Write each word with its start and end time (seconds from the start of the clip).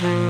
Mm-hmm. 0.00 0.29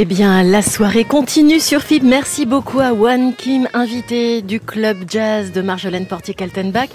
Eh 0.00 0.04
bien, 0.04 0.44
la 0.44 0.62
soirée 0.62 1.02
continue 1.02 1.58
sur 1.58 1.82
FIB. 1.82 2.04
Merci 2.04 2.46
beaucoup 2.46 2.78
à 2.78 2.92
Wan 2.92 3.34
Kim, 3.34 3.68
invité 3.74 4.42
du 4.42 4.60
club 4.60 4.98
jazz 5.08 5.50
de 5.50 5.60
Marjolaine 5.60 6.06
Portier-Kaltenbach, 6.06 6.88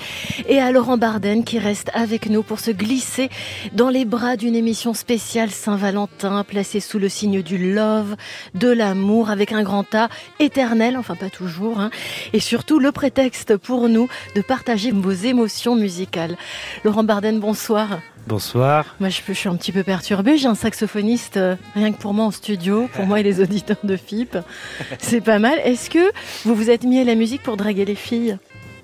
et 0.47 0.61
à 0.61 0.71
Laurent 0.71 0.97
Barden 0.97 1.43
qui 1.43 1.59
reste 1.59 1.91
avec 1.93 2.29
nous 2.29 2.43
pour 2.43 2.61
se 2.61 2.71
glisser 2.71 3.27
dans 3.73 3.89
les 3.89 4.05
bras 4.05 4.37
d'une 4.37 4.55
émission 4.55 4.93
spéciale 4.93 5.51
Saint-Valentin, 5.51 6.45
placée 6.45 6.79
sous 6.79 6.97
le 6.97 7.09
signe 7.09 7.41
du 7.41 7.73
love, 7.73 8.15
de 8.55 8.69
l'amour, 8.69 9.29
avec 9.29 9.51
un 9.51 9.63
grand 9.63 9.93
A 9.93 10.07
éternel, 10.39 10.95
enfin 10.95 11.15
pas 11.15 11.29
toujours, 11.29 11.81
hein, 11.81 11.91
et 12.31 12.39
surtout 12.39 12.79
le 12.79 12.93
prétexte 12.93 13.57
pour 13.57 13.89
nous 13.89 14.07
de 14.33 14.39
partager 14.39 14.91
vos 14.91 15.11
émotions 15.11 15.75
musicales. 15.75 16.37
Laurent 16.85 17.03
Barden, 17.03 17.41
bonsoir. 17.41 17.99
Bonsoir. 18.27 18.95
Moi, 18.99 19.09
je, 19.09 19.33
suis 19.33 19.49
un 19.49 19.55
petit 19.55 19.71
peu 19.71 19.83
perturbée. 19.83 20.37
J'ai 20.37 20.47
un 20.47 20.55
saxophoniste 20.55 21.37
euh, 21.37 21.55
rien 21.75 21.91
que 21.91 21.97
pour 21.97 22.13
moi 22.13 22.25
en 22.25 22.31
studio, 22.31 22.87
pour 22.93 23.05
moi 23.05 23.19
et 23.19 23.23
les 23.23 23.41
auditeurs 23.41 23.77
de 23.83 23.97
FIP. 23.97 24.37
C'est 24.99 25.21
pas 25.21 25.39
mal. 25.39 25.59
Est-ce 25.65 25.89
que 25.89 26.11
vous 26.45 26.55
vous 26.55 26.69
êtes 26.69 26.83
mis 26.83 26.99
à 26.99 27.03
la 27.03 27.15
musique 27.15 27.43
pour 27.43 27.57
draguer 27.57 27.85
les 27.85 27.95
filles? 27.95 28.37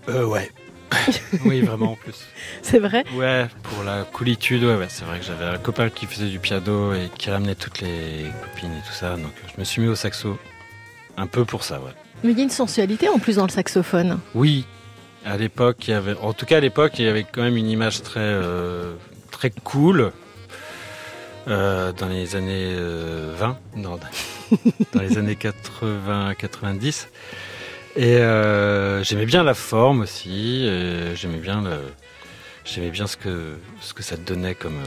Euh, 0.09 0.25
ouais. 0.25 0.51
oui, 1.45 1.61
vraiment 1.61 1.91
en 1.91 1.95
plus. 1.95 2.25
C'est 2.61 2.79
vrai? 2.79 3.05
Ouais, 3.15 3.47
pour 3.63 3.83
la 3.83 4.03
coolitude, 4.03 4.63
ouais, 4.63 4.75
ouais 4.75 4.87
c'est 4.89 5.05
vrai 5.05 5.19
que 5.19 5.25
j'avais 5.25 5.45
un 5.45 5.57
copain 5.57 5.89
qui 5.89 6.05
faisait 6.05 6.29
du 6.29 6.39
piano 6.39 6.93
et 6.93 7.09
qui 7.17 7.29
ramenait 7.29 7.55
toutes 7.55 7.81
les 7.81 8.25
copines 8.41 8.71
et 8.71 8.87
tout 8.87 8.93
ça, 8.93 9.15
donc 9.15 9.31
je 9.53 9.59
me 9.59 9.63
suis 9.63 9.81
mis 9.81 9.87
au 9.87 9.95
saxo. 9.95 10.37
Un 11.15 11.27
peu 11.27 11.45
pour 11.45 11.63
ça, 11.63 11.79
ouais. 11.79 11.91
Mais 12.23 12.31
il 12.31 12.37
y 12.37 12.41
a 12.41 12.43
une 12.43 12.49
sensualité 12.49 13.07
en 13.07 13.19
plus 13.19 13.35
dans 13.35 13.45
le 13.45 13.51
saxophone. 13.51 14.19
Oui, 14.33 14.65
à 15.25 15.37
l'époque, 15.37 15.87
il 15.87 15.91
y 15.91 15.93
avait, 15.93 16.15
en 16.15 16.33
tout 16.33 16.45
cas 16.45 16.57
à 16.57 16.59
l'époque, 16.59 16.93
il 16.97 17.05
y 17.05 17.07
avait 17.07 17.25
quand 17.29 17.41
même 17.41 17.57
une 17.57 17.69
image 17.69 18.01
très, 18.01 18.19
euh, 18.19 18.93
très 19.39 19.51
cool. 19.51 20.11
Euh, 21.47 21.93
dans 21.93 22.09
les 22.09 22.35
années 22.35 22.73
20, 22.73 22.77
euh, 22.77 23.55
non, 23.77 23.97
dans 24.93 25.01
les 25.01 25.17
années 25.17 25.35
80-90. 25.35 27.07
Et 27.95 28.17
euh, 28.17 29.01
j'aimais 29.01 29.25
bien 29.25 29.43
la 29.43 29.53
forme 29.53 30.01
aussi. 30.01 30.65
J'aimais 31.15 31.37
bien 31.37 31.61
le, 31.61 31.77
j'aimais 32.65 32.89
bien 32.89 33.07
ce 33.07 33.15
que 33.15 33.55
ce 33.79 33.93
que 33.93 34.03
ça 34.03 34.17
donnait 34.17 34.55
comme 34.55 34.83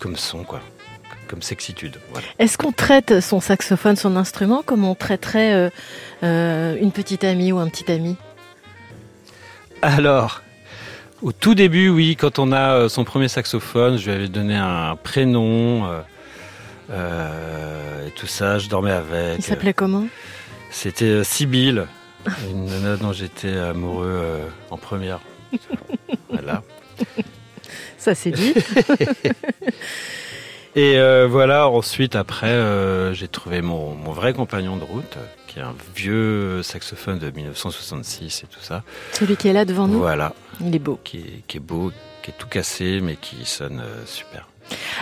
comme 0.00 0.16
son 0.16 0.42
quoi, 0.42 0.60
comme 1.28 1.42
sexitude. 1.42 1.98
Est-ce 2.38 2.56
qu'on 2.56 2.72
traite 2.72 3.20
son 3.20 3.40
saxophone, 3.40 3.96
son 3.96 4.16
instrument, 4.16 4.62
comme 4.62 4.84
on 4.84 4.94
traiterait 4.94 5.70
une 6.22 6.92
petite 6.92 7.24
amie 7.24 7.52
ou 7.52 7.58
un 7.58 7.68
petit 7.68 7.92
ami? 7.92 8.16
Alors, 9.82 10.40
au 11.24 11.32
tout 11.32 11.54
début, 11.54 11.88
oui, 11.88 12.16
quand 12.16 12.38
on 12.38 12.52
a 12.52 12.74
euh, 12.74 12.88
son 12.90 13.04
premier 13.04 13.28
saxophone, 13.28 13.96
je 13.96 14.04
lui 14.04 14.12
avais 14.12 14.28
donné 14.28 14.54
un 14.56 14.94
prénom 14.94 15.86
euh, 15.86 16.00
euh, 16.90 18.06
et 18.06 18.10
tout 18.10 18.26
ça. 18.26 18.58
Je 18.58 18.68
dormais 18.68 18.92
avec. 18.92 19.38
Il 19.38 19.42
s'appelait 19.42 19.72
comment? 19.72 20.06
C'était 20.70 21.24
Sibylle, 21.24 21.86
une 22.50 22.66
nana 22.66 22.96
dont 22.96 23.12
j'étais 23.12 23.56
amoureux 23.56 24.38
en 24.70 24.76
première. 24.76 25.20
voilà. 26.28 26.62
Ça 27.96 28.14
c'est 28.14 28.32
dit. 28.32 28.52
et 30.76 30.98
voilà, 31.26 31.68
ensuite, 31.68 32.16
après, 32.16 33.14
j'ai 33.14 33.28
trouvé 33.28 33.62
mon, 33.62 33.94
mon, 33.94 34.12
vrai 34.12 34.34
compagnon 34.34 34.76
de 34.76 34.84
route 34.84 35.16
qui 35.54 35.60
est 35.60 35.62
un 35.62 35.74
vieux 35.94 36.62
saxophone 36.64 37.20
de 37.20 37.30
1966 37.30 38.42
et 38.42 38.46
tout 38.48 38.60
ça. 38.60 38.82
Celui 39.12 39.36
qui 39.36 39.46
est 39.46 39.52
là 39.52 39.64
devant 39.64 39.86
nous 39.86 40.00
Voilà. 40.00 40.34
Il 40.60 40.74
est 40.74 40.80
beau. 40.80 40.98
Qui 41.04 41.18
est, 41.18 41.42
qui 41.46 41.58
est 41.58 41.60
beau, 41.60 41.92
qui 42.22 42.32
est 42.32 42.34
tout 42.36 42.48
cassé, 42.48 43.00
mais 43.00 43.14
qui 43.14 43.44
sonne 43.44 43.80
euh, 43.80 44.04
super. 44.04 44.48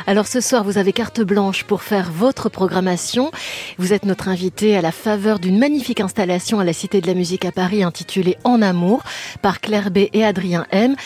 Alors 0.07 0.27
ce 0.27 0.41
soir, 0.41 0.65
vous 0.65 0.79
avez 0.79 0.93
carte 0.93 1.21
blanche 1.21 1.65
pour 1.65 1.83
faire 1.83 2.11
votre 2.11 2.49
programmation. 2.49 3.31
Vous 3.79 3.93
êtes 3.93 4.05
notre 4.05 4.29
invité 4.29 4.77
à 4.77 4.83
la 4.83 4.93
faveur 4.93 5.39
d'une 5.39 5.59
magnifique 5.59 6.01
installation 6.01 6.61
à 6.61 6.65
la 6.65 6.73
Cité 6.73 7.01
de 7.01 7.07
la 7.07 7.15
Musique 7.15 7.45
à 7.45 7.53
Paris 7.53 7.83
intitulée 7.83 8.37
En 8.45 8.63
amour 8.63 9.03
par 9.43 9.61
Claire 9.61 9.91
B 9.91 10.09
et 10.13 10.25
Adrien 10.25 10.67
M 10.71 10.97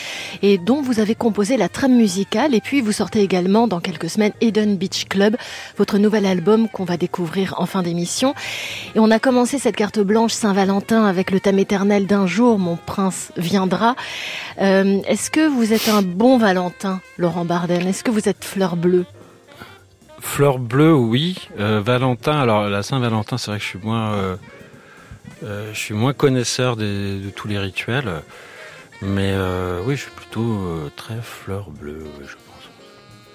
et 0.41 0.57
dont 0.57 0.81
vous 0.81 0.99
avez 0.99 1.15
composé 1.15 1.57
la 1.57 1.69
trame 1.69 1.95
musicale 1.95 2.55
et 2.55 2.61
puis 2.61 2.81
vous 2.81 2.91
sortez 2.91 3.21
également 3.21 3.67
dans 3.67 3.79
quelques 3.79 4.09
semaines 4.09 4.33
Eden 4.41 4.77
Beach 4.77 5.05
Club, 5.05 5.37
votre 5.77 5.97
nouvel 5.97 6.25
album 6.25 6.67
qu'on 6.69 6.85
va 6.85 6.97
découvrir 6.97 7.55
en 7.57 7.65
fin 7.65 7.83
d'émission. 7.83 8.33
Et 8.95 8.99
on 8.99 9.11
a 9.11 9.19
commencé 9.19 9.59
cette 9.59 9.75
carte 9.75 9.99
blanche 9.99 10.33
Saint-Valentin 10.33 11.05
avec 11.05 11.31
le 11.31 11.39
thème 11.39 11.59
éternel 11.59 12.07
d'un 12.07 12.25
jour 12.27 12.57
mon 12.57 12.77
prince 12.77 13.31
viendra. 13.37 13.95
Euh, 14.61 15.01
est-ce 15.07 15.29
que 15.29 15.47
vous 15.47 15.73
êtes 15.73 15.89
un 15.89 16.01
bon 16.01 16.37
Valentin, 16.37 17.01
Laurent 17.17 17.45
Barden? 17.45 17.87
Est-ce 17.87 18.03
que 18.03 18.11
vous 18.11 18.27
êtes 18.27 18.46
fleur 18.47 18.77
bleue 18.77 19.05
Fleur 20.19 20.57
bleue, 20.57 20.93
oui. 20.93 21.37
Euh, 21.59 21.81
Valentin, 21.81 22.39
alors 22.39 22.69
la 22.69 22.81
Saint-Valentin, 22.81 23.37
c'est 23.37 23.51
vrai 23.51 23.59
que 23.59 23.63
je 23.63 23.69
suis 23.69 23.79
moins, 23.79 24.13
euh, 24.13 24.35
euh, 25.43 25.69
je 25.73 25.77
suis 25.77 25.93
moins 25.93 26.13
connaisseur 26.13 26.75
de 26.75 27.29
tous 27.35 27.47
les 27.47 27.59
rituels. 27.59 28.09
Mais 29.01 29.35
oui, 29.85 29.95
je 29.95 30.01
suis 30.03 30.11
plutôt 30.11 30.89
très 30.95 31.21
fleur 31.21 31.69
bleue, 31.69 32.05
je 32.21 32.33
pense. 32.33 32.69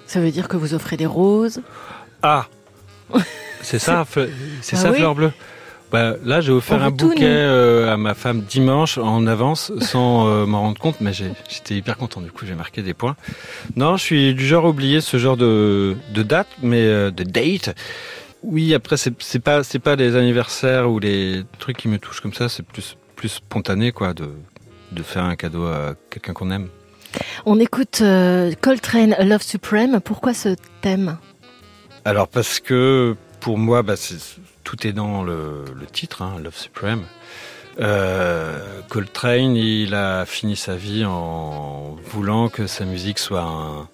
Ça 0.07 0.19
veut 0.19 0.31
dire 0.31 0.47
que 0.49 0.57
vous 0.57 0.73
offrez 0.73 0.97
des 0.97 1.05
roses 1.05 1.61
Ah 2.21 2.47
C'est 3.61 3.79
ça, 3.79 4.05
c'est 4.61 4.75
ça, 4.75 4.89
ah 4.89 4.93
fleur 4.93 5.15
bleue 5.15 5.31
bah, 5.93 6.15
là, 6.25 6.41
j'ai 6.41 6.51
offert 6.51 6.81
un 6.81 6.89
bouquet 6.89 7.21
euh, 7.23 7.93
à 7.93 7.97
ma 7.97 8.15
femme 8.15 8.41
dimanche 8.41 8.97
en 8.97 9.27
avance 9.27 9.71
sans 9.79 10.27
euh, 10.27 10.47
m'en 10.47 10.61
rendre 10.61 10.79
compte, 10.79 11.01
mais 11.01 11.13
j'étais 11.13 11.75
hyper 11.75 11.97
content. 11.97 12.19
Du 12.19 12.31
coup, 12.31 12.47
j'ai 12.47 12.55
marqué 12.55 12.81
des 12.81 12.95
points. 12.95 13.15
Non, 13.75 13.95
je 13.95 14.01
suis 14.01 14.33
du 14.33 14.43
genre 14.43 14.65
à 14.65 14.69
oublier 14.69 15.01
ce 15.01 15.17
genre 15.17 15.37
de, 15.37 15.95
de 16.11 16.23
date, 16.23 16.47
mais 16.63 16.81
euh, 16.81 17.11
de 17.11 17.23
date. 17.23 17.75
Oui, 18.41 18.73
après, 18.73 18.97
c'est 18.97 19.39
pas 19.39 19.63
c'est 19.63 19.77
pas 19.77 19.95
les 19.95 20.15
anniversaires 20.15 20.89
ou 20.89 20.97
les 20.97 21.43
trucs 21.59 21.77
qui 21.77 21.87
me 21.87 21.99
touchent 21.99 22.21
comme 22.21 22.33
ça. 22.33 22.49
C'est 22.49 22.65
plus 22.65 22.97
plus 23.15 23.29
spontané, 23.29 23.91
quoi, 23.91 24.15
de 24.15 24.29
de 24.93 25.03
faire 25.03 25.25
un 25.25 25.35
cadeau 25.35 25.67
à 25.67 25.93
quelqu'un 26.09 26.33
qu'on 26.33 26.49
aime. 26.49 26.69
On 27.45 27.59
écoute 27.59 28.01
Coltrane 28.61 29.15
Love 29.19 29.43
Supreme. 29.43 30.01
Pourquoi 30.03 30.33
ce 30.33 30.55
thème? 30.81 31.19
Alors 32.03 32.27
parce 32.27 32.59
que 32.59 33.15
pour 33.39 33.59
moi, 33.59 33.83
bah, 33.83 33.95
tout 34.63 34.87
est 34.87 34.93
dans 34.93 35.23
le, 35.23 35.65
titre, 35.91 36.21
hein, 36.21 36.37
Love 36.41 36.55
Supreme. 36.55 37.03
Euh, 37.79 38.81
Coltrane, 38.89 39.55
il 39.55 39.95
a 39.95 40.25
fini 40.25 40.55
sa 40.55 40.75
vie 40.75 41.05
en 41.05 41.97
voulant 42.05 42.49
que 42.49 42.67
sa 42.67 42.85
musique 42.85 43.19
soit 43.19 43.87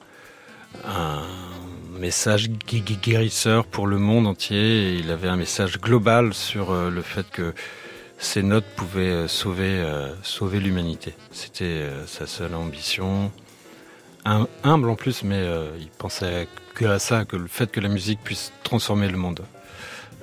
un, 0.86 1.21
message 1.98 2.50
guérisseur 2.50 3.66
pour 3.66 3.86
le 3.86 3.98
monde 3.98 4.25
entier. 4.25 4.94
il 4.94 5.12
avait 5.12 5.27
un 5.27 5.36
message 5.36 5.81
global 5.81 6.33
sur 6.33 6.72
euh, 6.72 6.89
le 6.89 7.01
fait 7.01 7.30
que 7.30 7.54
ses 8.18 8.42
notes 8.42 8.65
pouvaient 8.77 9.01
euh, 9.01 9.27
sauver, 9.27 9.83
sauver 10.24 10.60
l'humanité. 10.60 11.13
C'était 11.31 11.88
sa 12.06 12.27
seule 12.27 12.56
ambition. 12.56 13.31
humble 14.25 14.89
en 14.89 14.95
plus, 14.95 15.24
mais 15.24 15.45
il 15.80 15.89
pensait 15.89 16.48
que 16.74 16.86
à 16.86 17.00
ça, 17.00 17.25
que 17.25 17.36
le 17.36 17.48
fait 17.48 17.72
que 17.72 17.80
la 17.80 17.89
musique 17.89 18.19
puisse 18.24 18.54
transformer 18.63 19.10
le 19.10 19.18
monde. 19.18 19.42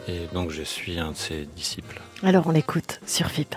Et 0.09 0.27
donc 0.33 0.51
je 0.51 0.63
suis 0.63 0.99
un 0.99 1.13
de 1.13 1.17
ses 1.17 1.47
disciples. 1.47 2.01
Alors 2.23 2.47
on 2.47 2.51
l'écoute 2.53 3.01
sur 3.07 3.29
FIP. 3.29 3.55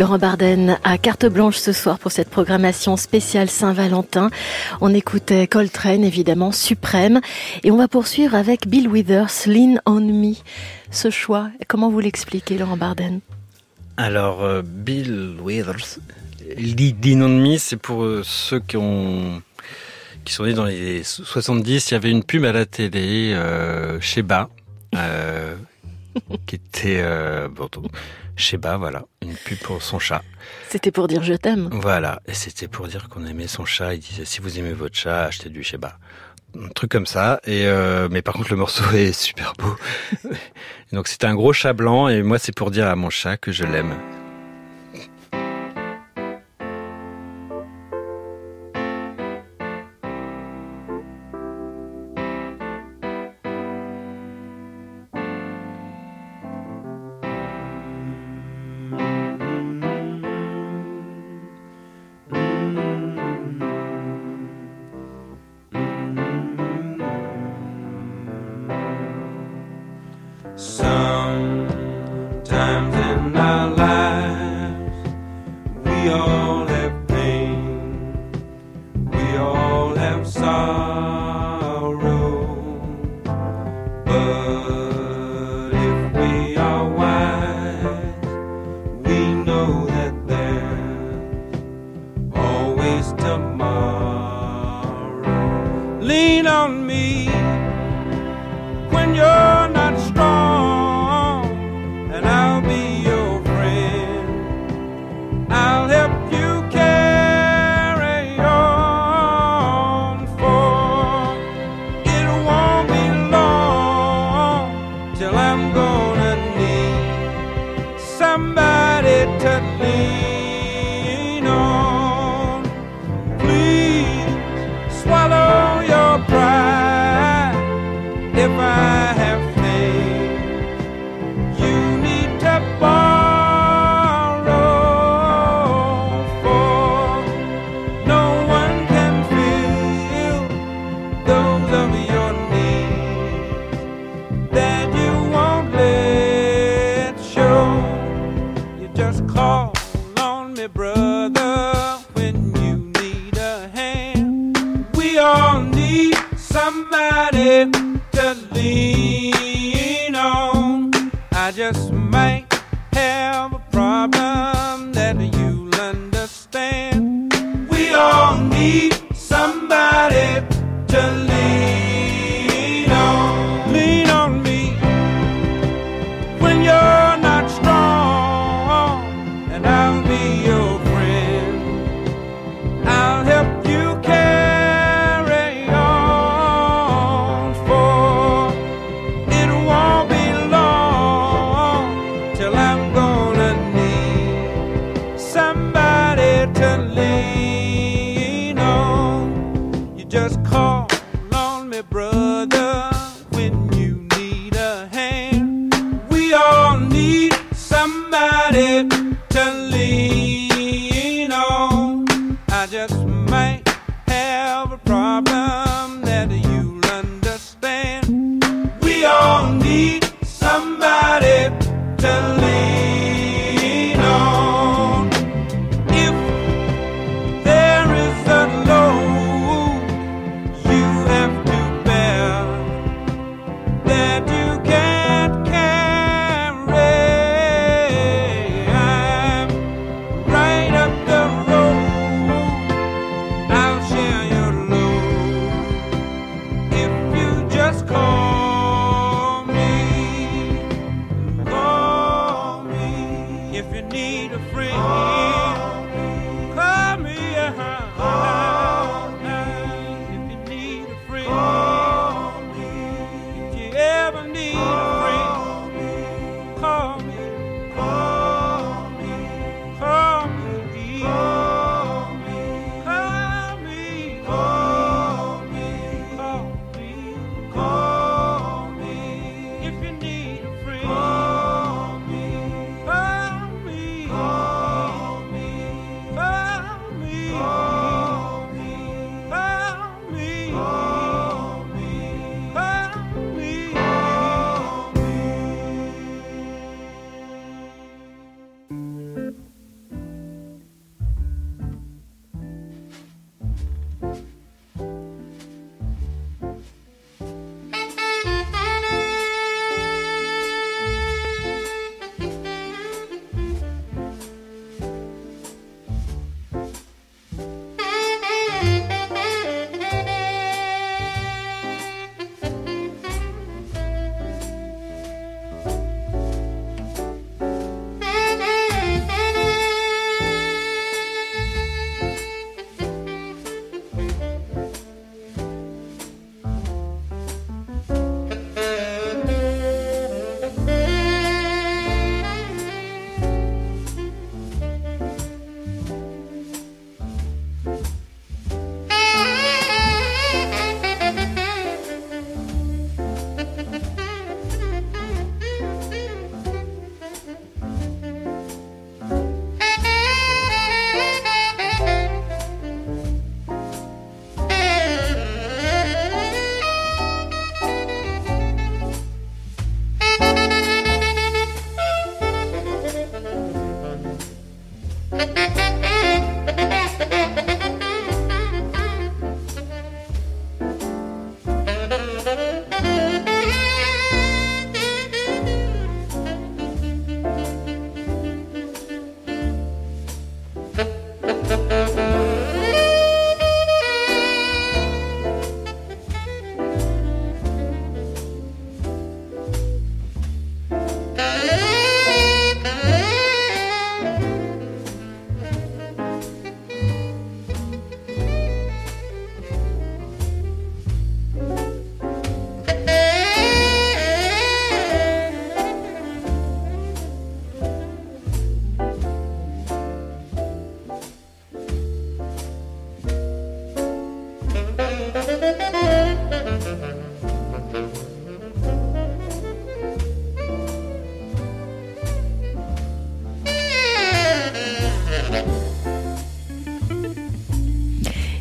Laurent 0.00 0.16
Barden 0.16 0.78
a 0.82 0.96
carte 0.96 1.26
blanche 1.26 1.58
ce 1.58 1.72
soir 1.72 1.98
pour 1.98 2.10
cette 2.10 2.30
programmation 2.30 2.96
spéciale 2.96 3.50
Saint-Valentin. 3.50 4.30
On 4.80 4.94
écoutait 4.94 5.46
Coltrane, 5.46 6.04
évidemment, 6.04 6.52
suprême. 6.52 7.20
Et 7.64 7.70
on 7.70 7.76
va 7.76 7.86
poursuivre 7.86 8.34
avec 8.34 8.66
Bill 8.66 8.88
Withers, 8.88 9.44
Lean 9.44 9.74
on 9.84 10.00
Me. 10.00 10.36
Ce 10.90 11.10
choix, 11.10 11.50
comment 11.68 11.90
vous 11.90 12.00
l'expliquez, 12.00 12.56
Laurent 12.56 12.78
Barden? 12.78 13.20
Alors, 13.98 14.42
euh, 14.42 14.62
Bill 14.64 15.36
Withers, 15.38 15.98
Lean 16.56 17.20
on 17.20 17.28
Me, 17.28 17.58
c'est 17.58 17.76
pour 17.76 18.02
euh, 18.02 18.22
ceux 18.24 18.60
qui 18.60 18.78
ont 18.78 19.42
qui 20.24 20.32
sont 20.32 20.44
nés 20.44 20.54
dans 20.54 20.64
les 20.64 21.02
70, 21.02 21.90
il 21.90 21.92
y 21.92 21.96
avait 21.96 22.10
une 22.10 22.24
pub 22.24 22.46
à 22.46 22.52
la 22.52 22.64
télé 22.64 23.32
euh, 23.34 23.98
euh, 24.94 25.29
qui 26.46 26.56
était 26.56 27.00
euh, 27.00 27.48
bon, 27.48 27.68
Sheba, 28.36 28.76
voilà, 28.76 29.04
une 29.22 29.34
pub 29.34 29.58
pour 29.58 29.82
son 29.82 29.98
chat. 29.98 30.22
C'était 30.68 30.90
pour 30.90 31.08
dire 31.08 31.22
je 31.22 31.34
t'aime. 31.34 31.68
Voilà, 31.72 32.20
et 32.26 32.34
c'était 32.34 32.68
pour 32.68 32.88
dire 32.88 33.08
qu'on 33.08 33.26
aimait 33.26 33.46
son 33.46 33.64
chat. 33.64 33.94
Il 33.94 34.00
disait 34.00 34.24
si 34.24 34.40
vous 34.40 34.58
aimez 34.58 34.72
votre 34.72 34.96
chat, 34.96 35.24
achetez 35.24 35.50
du 35.50 35.62
Sheba. 35.62 35.98
Un 36.58 36.68
truc 36.68 36.90
comme 36.90 37.06
ça. 37.06 37.40
Et 37.44 37.66
euh, 37.66 38.08
mais 38.10 38.22
par 38.22 38.34
contre 38.34 38.50
le 38.50 38.56
morceau 38.56 38.84
est 38.94 39.12
super 39.12 39.52
beau. 39.58 39.76
donc 40.92 41.08
c'était 41.08 41.26
un 41.26 41.34
gros 41.34 41.52
chat 41.52 41.72
blanc 41.72 42.08
et 42.08 42.22
moi 42.22 42.38
c'est 42.38 42.54
pour 42.54 42.70
dire 42.70 42.86
à 42.86 42.96
mon 42.96 43.10
chat 43.10 43.36
que 43.36 43.52
je 43.52 43.64
l'aime. 43.64 43.94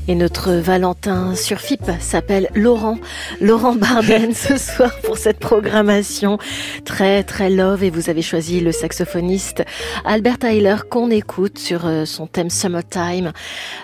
Et 0.10 0.16
notre 0.16 0.54
Valentin 0.54 1.36
sur 1.36 1.60
FIP 1.60 1.84
s'appelle 2.00 2.50
Laurent. 2.56 2.98
Laurent 3.42 3.76
Barden 3.76 4.34
ce 4.34 4.58
soir 4.74 4.92
pour 5.04 5.20
cette 5.20 5.38
programmation 5.38 6.40
très 6.84 7.22
très 7.22 7.52
love 7.52 7.84
et 7.84 7.92
vous 7.92 8.10
avez 8.10 8.24
choisi 8.24 8.60
le 8.60 8.72
saxophoniste 8.72 9.64
Albert 10.06 10.40
Tyler 10.40 10.78
qu'on 10.90 11.12
écoute 11.12 11.60
sur 11.60 11.86
euh, 11.86 12.06
son 12.06 12.26
thème 12.26 12.50
Summertime. 12.50 13.34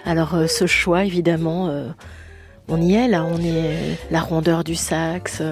Alors 0.03 0.33
euh, 0.33 0.47
ce 0.47 0.65
choix 0.65 1.05
évidemment, 1.05 1.67
euh, 1.69 1.89
on 2.69 2.81
y 2.81 2.95
est 2.95 3.07
là, 3.07 3.23
on 3.23 3.37
est 3.37 3.99
la 4.09 4.19
rondeur 4.19 4.63
du 4.63 4.73
sax, 4.73 5.43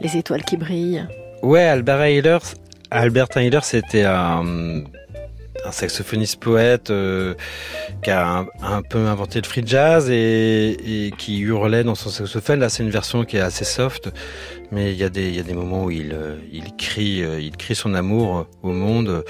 les 0.00 0.16
étoiles 0.16 0.44
qui 0.44 0.56
brillent. 0.56 1.06
Ouais, 1.42 1.64
Albert 1.64 2.06
Tyler, 2.06 2.38
Albert 2.90 3.28
Tyler 3.28 3.60
c'était 3.62 4.04
un 4.04 4.82
un 5.64 5.72
saxophoniste 5.72 6.40
poète 6.40 6.90
euh, 6.90 7.34
qui 8.02 8.10
a 8.10 8.46
un, 8.62 8.82
peu 8.82 9.06
inventé 9.06 9.40
le 9.40 9.46
free 9.46 9.62
jazz 9.64 10.10
et, 10.10 11.12
qui 11.18 11.40
hurlait 11.40 11.84
dans 11.84 11.94
son 11.94 12.10
saxophone. 12.10 12.60
Là, 12.60 12.68
c'est 12.68 12.82
une 12.82 12.90
version 12.90 13.24
qui 13.24 13.36
est 13.36 13.40
assez 13.40 13.64
soft, 13.64 14.10
mais 14.72 14.92
il 14.92 14.98
y 14.98 15.04
a 15.04 15.08
des, 15.08 15.42
moments 15.54 15.84
où 15.84 15.90
il, 15.90 16.12
euh, 16.12 16.36
crie, 16.78 17.22
euh, 17.22 17.40
il 17.40 17.56
crie 17.56 17.74
son 17.74 17.94
amour 17.94 18.46
au 18.62 18.72
monde. 18.72 19.24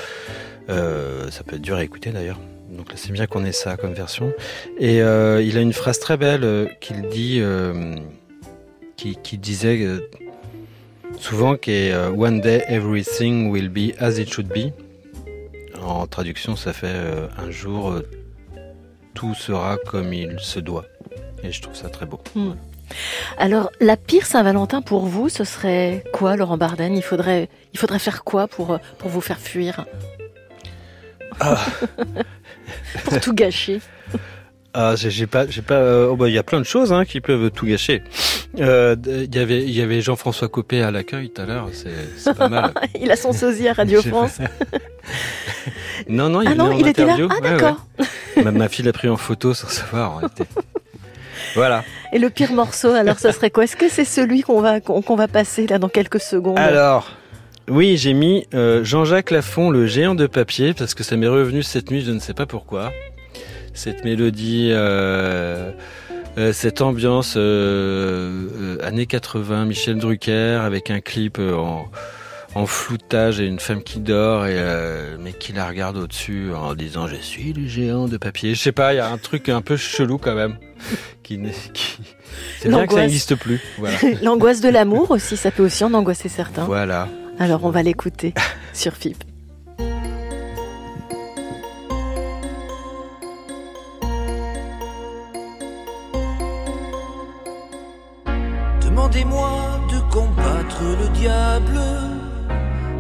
ça 0.69 1.43
peut 1.45 1.57
être 1.57 1.63
dur 1.63 1.77
à 1.77 1.85
écouter 1.85 2.11
d'ailleurs. 2.11 2.39
Donc 2.71 2.91
là, 2.91 2.95
c'est 2.97 3.13
bien 3.13 3.27
qu'on 3.27 3.45
ait 3.45 3.53
ça 3.53 3.77
comme 3.77 3.95
version. 3.95 4.33
Et 4.79 4.99
il 4.99 5.59
a 5.59 5.61
une 5.61 5.73
phrase 5.73 5.99
très 5.99 6.17
belle 6.17 6.77
qu'il 6.81 7.09
dit, 7.09 7.43
qui, 8.97 9.17
qui 9.17 9.39
disait 9.39 9.87
souvent 11.19 11.57
que 11.57 12.09
One 12.11 12.41
day 12.41 12.63
everything 12.69 13.51
will 13.51 13.69
be 13.69 13.93
as 13.99 14.19
it 14.19 14.33
should 14.33 14.49
be. 14.49 14.73
En 15.83 16.07
traduction, 16.07 16.57
ça 16.57 16.73
fait 16.73 16.87
euh, 16.89 17.29
un 17.39 17.51
jour, 17.51 17.91
euh, 17.91 18.09
tout 19.15 19.35
sera 19.35 19.77
comme 19.87 20.13
il 20.13 20.39
se 20.41 20.61
doit. 20.61 20.85
Et 21.43 21.53
je 21.53 21.63
trouve 21.63 21.75
ça 21.75 21.89
très 21.89 22.07
beau. 22.07 22.21
Hmm. 22.35 22.53
Alors, 23.39 23.71
la 23.81 23.97
pire 23.97 24.27
Saint-Valentin 24.27 24.83
pour 24.83 25.07
vous, 25.07 25.29
ce 25.29 25.45
serait 25.45 26.05
quoi, 26.13 26.37
Laurent 26.37 26.59
Barden 26.59 26.97
il 26.97 27.03
faudrait, 27.03 27.49
il 27.73 27.79
faudrait 27.79 28.01
faire 28.01 28.25
quoi 28.25 28.49
pour, 28.49 28.79
pour 28.99 29.11
vous 29.11 29.21
faire 29.21 29.39
fuir? 29.39 29.87
Ah. 31.39 31.59
Pour 33.05 33.21
tout 33.21 33.33
gâcher 33.33 33.81
ah, 34.73 34.95
j'ai 34.97 35.27
pas, 35.27 35.49
j'ai 35.49 35.63
pas. 35.63 35.75
Euh, 35.75 36.09
oh 36.11 36.17
bah, 36.17 36.29
il 36.29 36.35
y 36.35 36.39
a 36.39 36.45
plein 36.45 36.61
de 36.61 36.65
choses 36.65 36.93
hein, 36.93 37.05
qui 37.05 37.21
peuvent 37.21 37.51
tout 37.51 37.67
gâcher. 37.67 38.03
Euh, 38.61 38.95
il 39.05 39.35
y 39.35 39.39
avait, 39.39 39.63
il 39.63 39.71
y 39.71 39.83
avait 39.83 40.01
Jean-François 40.01 40.49
Copé 40.49 40.81
à 40.83 40.93
l'accueil 40.93 41.31
tout 41.31 41.43
à 41.43 41.47
l'heure. 41.47 41.69
C'est 41.73 42.37
pas 42.37 42.49
mal. 42.49 42.73
il 43.01 43.11
a 43.11 43.17
son 43.17 43.33
sosie 43.33 43.67
à 43.67 43.73
Radio 43.73 44.01
France. 44.07 44.39
non, 46.09 46.29
non, 46.29 46.43
il, 46.43 46.49
ah 46.49 46.55
non, 46.55 46.73
il 46.73 46.87
était 46.87 47.05
là. 47.05 47.17
Ah 47.31 47.41
d'accord. 47.41 47.87
ma, 48.37 48.69
fille 48.69 48.85
l'a 48.85 48.93
pris 48.93 49.09
en 49.09 49.17
photo 49.17 49.55
sans 49.55 49.69
savoir. 49.69 50.21
Voilà. 51.57 51.83
Et 52.13 52.19
le 52.21 52.31
pire 52.31 52.53
morceau, 52.53 52.93
alors, 52.93 53.19
ce 53.19 53.33
serait 53.33 53.51
quoi? 53.51 53.65
Est-ce 53.65 53.75
que 53.75 53.89
c'est 53.89 54.05
celui 54.05 54.43
qu'on 54.43 54.61
va 54.61 54.81
qu'on 54.81 55.17
va 55.17 55.27
passer 55.27 55.67
là 55.67 55.81
dans 55.81 55.89
quelques 55.89 56.21
secondes? 56.21 56.59
Alors. 56.59 57.11
Oui, 57.69 57.97
j'ai 57.97 58.15
mis 58.15 58.47
euh, 58.53 58.83
Jean-Jacques 58.83 59.31
Lafont, 59.31 59.71
le 59.71 59.87
géant 59.87 60.17
de 60.17 60.27
papier, 60.27 60.75
parce 60.75 60.95
que 60.95 61.05
ça 61.05 61.17
m'est 61.17 61.29
revenu 61.29 61.63
cette 61.63 61.91
nuit, 61.91 62.03
je 62.03 62.11
ne 62.11 62.19
sais 62.19 62.35
pas 62.35 62.47
pourquoi 62.47 62.93
cette 63.75 64.05
mélodie, 64.05 64.71
euh, 64.73 65.71
euh, 66.39 66.53
cette 66.53 66.81
ambiance 66.81 67.35
euh, 67.37 68.79
années 68.83 69.07
80, 69.07 69.65
Michel 69.67 69.99
Drucker 69.99 70.61
avec 70.63 70.91
un 70.91 71.01
clip 71.01 71.39
en, 71.39 71.89
en 72.55 72.67
floutage 72.67 73.41
et 73.41 73.47
une 73.47 73.61
femme 73.61 73.83
qui 73.83 74.01
dort 74.01 74.47
et 74.47 74.61
mais 75.19 75.33
qui 75.33 75.53
la 75.53 75.67
regarde 75.67 75.97
au-dessus 75.97 76.51
en 76.55 76.75
disant 76.75 77.07
je 77.07 77.17
suis 77.17 77.53
le 77.53 77.67
géant 77.67 78.09
de 78.09 78.17
papier. 78.17 78.55
Je 78.55 78.61
sais 78.61 78.73
pas, 78.73 78.93
il 78.93 78.97
y 78.97 79.01
a 79.01 79.09
un 79.09 79.19
truc 79.19 79.49
un 79.49 79.63
peu 79.63 79.77
chelou 79.77 80.19
quand 80.19 80.35
même. 80.35 80.57
qui, 81.23 81.39
qui... 81.73 81.99
C'est 82.59 82.69
bien 82.69 82.87
que 82.87 82.95
ça 82.95 83.01
n'existe 83.01 83.37
plus. 83.37 83.61
L'angoisse 84.23 84.61
de 84.61 84.69
l'amour 84.69 85.11
aussi, 85.11 85.37
ça 85.37 85.51
peut 85.51 85.65
aussi 85.65 85.85
en 85.85 85.95
angoisser 85.95 86.29
certains. 86.29 86.65
Voilà. 86.65 87.09
Alors 87.39 87.65
on 87.65 87.71
va 87.71 87.83
l'écouter 87.83 88.35
sur 88.73 88.95
FIP. 88.95 89.30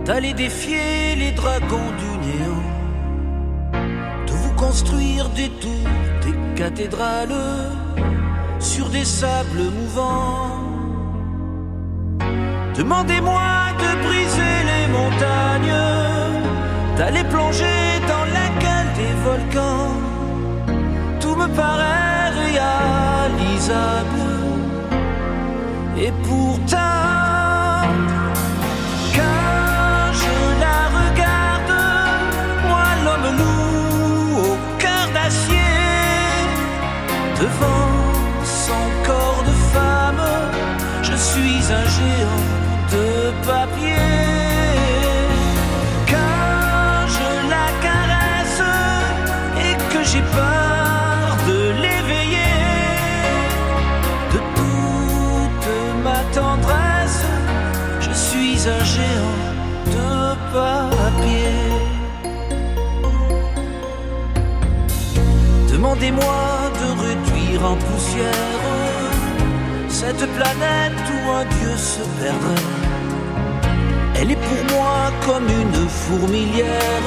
D'aller 0.05 0.35
défier 0.35 1.15
les 1.17 1.33
dragons 1.33 1.93
du 2.03 2.11
néant, 2.27 2.67
de 4.27 4.33
vous 4.33 4.55
construire 4.55 5.29
des 5.31 5.49
tours, 5.63 5.89
des 6.25 6.37
cathédrales 6.61 7.43
sur 8.59 8.89
des 8.91 9.05
sables 9.05 9.65
mouvants. 9.79 10.59
Demandez-moi 12.77 13.51
de 13.83 13.91
briser 14.07 14.57
les 14.71 14.87
montagnes, 14.99 15.81
d'aller 16.97 17.25
plonger 17.25 17.83
dans 18.13 18.27
la 18.37 18.49
gueule 18.63 18.93
des 19.01 19.15
volcans. 19.25 19.95
Tout 21.21 21.37
me 21.37 21.49
paraît 21.49 22.31
réalisable 22.47 24.31
et 25.99 26.13
pourtant, 26.25 27.30
papier. 43.47 43.97
Quand 46.07 47.07
je 47.17 47.29
la 47.55 47.69
caresse 47.87 48.63
et 49.67 49.75
que 49.93 50.05
j'ai 50.05 50.23
peur. 50.35 50.71
un 58.67 58.85
géant 58.85 59.41
de 59.87 60.35
papier. 60.53 61.57
Demandez-moi 65.73 66.71
de 66.81 66.89
réduire 67.07 67.65
en 67.65 67.77
poussière 67.77 68.61
cette 69.89 70.27
planète 70.37 71.05
où 71.15 71.31
un 71.31 71.45
dieu 71.45 71.77
se 71.77 72.03
perdrait. 72.21 72.90
Elle 74.21 74.33
est 74.33 74.37
pour 74.37 74.77
moi 74.77 75.11
comme 75.25 75.47
une 75.49 75.89
fourmilière 75.89 77.07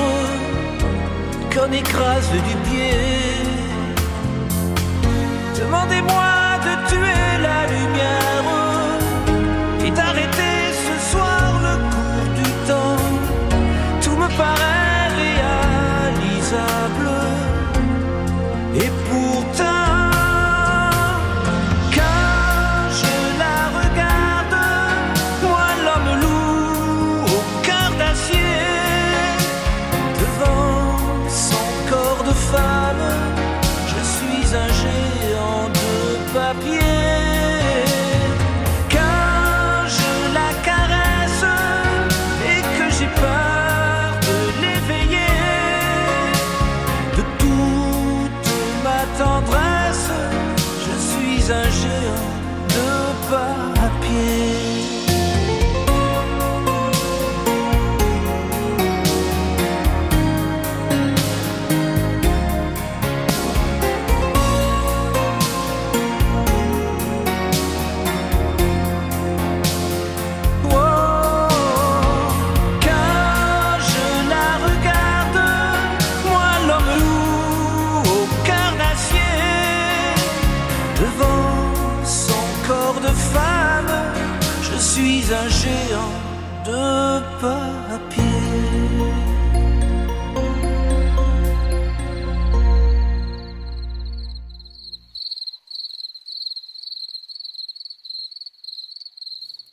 qu'on 1.53 1.71
écrase 1.71 2.31
du 2.31 2.55
pied. 2.67 2.89
Demandez-moi 5.59 6.32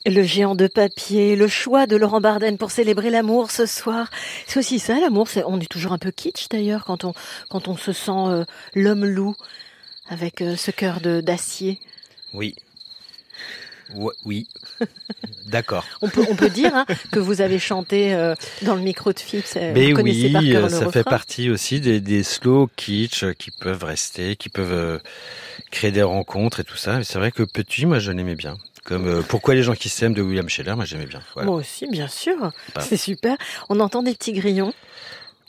Le 0.05 0.23
géant 0.23 0.55
de 0.55 0.67
papier, 0.67 1.37
le 1.37 1.47
choix 1.47 1.87
de 1.87 1.95
Laurent 1.95 2.19
Barden 2.19 2.57
pour 2.57 2.71
célébrer 2.71 3.09
l'amour 3.09 3.49
ce 3.49 3.65
soir. 3.65 4.09
C'est 4.47 4.59
aussi 4.59 4.77
ça, 4.77 4.99
l'amour. 4.99 5.29
on 5.45 5.57
est 5.61 5.71
toujours 5.71 5.93
un 5.93 5.97
peu 5.97 6.11
kitsch 6.11 6.49
d'ailleurs 6.49 6.83
quand 6.83 7.05
on, 7.05 7.13
quand 7.49 7.69
on 7.69 7.77
se 7.77 7.93
sent 7.93 8.11
euh, 8.11 8.43
l'homme 8.75 9.05
loup 9.05 9.35
avec 10.09 10.41
euh, 10.41 10.57
ce 10.57 10.71
cœur 10.71 10.99
d'acier. 10.99 11.79
Oui. 13.95 14.15
oui. 14.25 14.49
D'accord. 15.47 15.85
on, 16.01 16.09
peut, 16.09 16.25
on 16.29 16.35
peut 16.35 16.49
dire 16.49 16.73
hein, 16.73 16.85
que 17.11 17.19
vous 17.19 17.41
avez 17.41 17.59
chanté 17.59 18.13
euh, 18.13 18.35
dans 18.61 18.75
le 18.75 18.81
micro 18.81 19.11
de 19.11 19.19
Philips. 19.19 19.55
Mais 19.55 19.93
oui, 19.93 20.33
ça 20.69 20.91
fait 20.91 21.03
partie 21.03 21.49
aussi 21.49 21.81
des, 21.81 21.99
des 21.99 22.23
slow 22.23 22.69
kitsch 22.75 23.25
qui 23.37 23.51
peuvent 23.51 23.83
rester, 23.83 24.35
qui 24.35 24.49
peuvent 24.49 25.01
créer 25.71 25.91
des 25.91 26.03
rencontres 26.03 26.59
et 26.59 26.63
tout 26.63 26.77
ça. 26.77 26.97
Mais 26.97 27.03
c'est 27.03 27.19
vrai 27.19 27.31
que 27.31 27.43
petit, 27.43 27.85
moi, 27.85 27.99
je 27.99 28.11
l'aimais 28.11 28.35
bien. 28.35 28.57
Comme 28.83 29.07
euh, 29.07 29.21
Pourquoi 29.21 29.53
les 29.53 29.63
gens 29.63 29.73
qui 29.73 29.89
s'aiment 29.89 30.13
de 30.13 30.21
William 30.21 30.49
Scheller, 30.49 30.75
moi 30.75 30.85
j'aimais 30.85 31.05
bien. 31.05 31.21
Moi 31.35 31.55
aussi, 31.55 31.87
bien 31.87 32.07
sûr. 32.07 32.51
C'est 32.79 32.97
super. 32.97 33.37
On 33.69 33.79
entend 33.79 34.01
des 34.01 34.13
petits 34.13 34.33
grillons. 34.33 34.73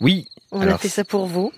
Oui. 0.00 0.28
On 0.50 0.60
a 0.60 0.76
fait 0.76 0.88
ça 0.88 1.04
pour 1.04 1.26
vous. 1.26 1.52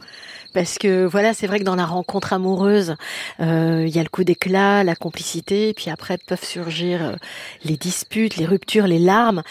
Parce 0.54 0.78
que 0.78 1.04
voilà, 1.04 1.34
c'est 1.34 1.48
vrai 1.48 1.58
que 1.58 1.64
dans 1.64 1.74
la 1.74 1.84
rencontre 1.84 2.32
amoureuse, 2.32 2.94
euh, 3.40 3.84
il 3.86 3.94
y 3.94 3.98
a 3.98 4.04
le 4.04 4.08
coup 4.08 4.22
d'éclat, 4.22 4.84
la 4.84 4.94
complicité, 4.94 5.70
et 5.70 5.74
puis 5.74 5.90
après 5.90 6.16
peuvent 6.16 6.44
surgir 6.44 7.02
euh, 7.02 7.16
les 7.64 7.76
disputes, 7.76 8.36
les 8.36 8.46
ruptures, 8.46 8.86
les 8.86 9.00
larmes. 9.00 9.42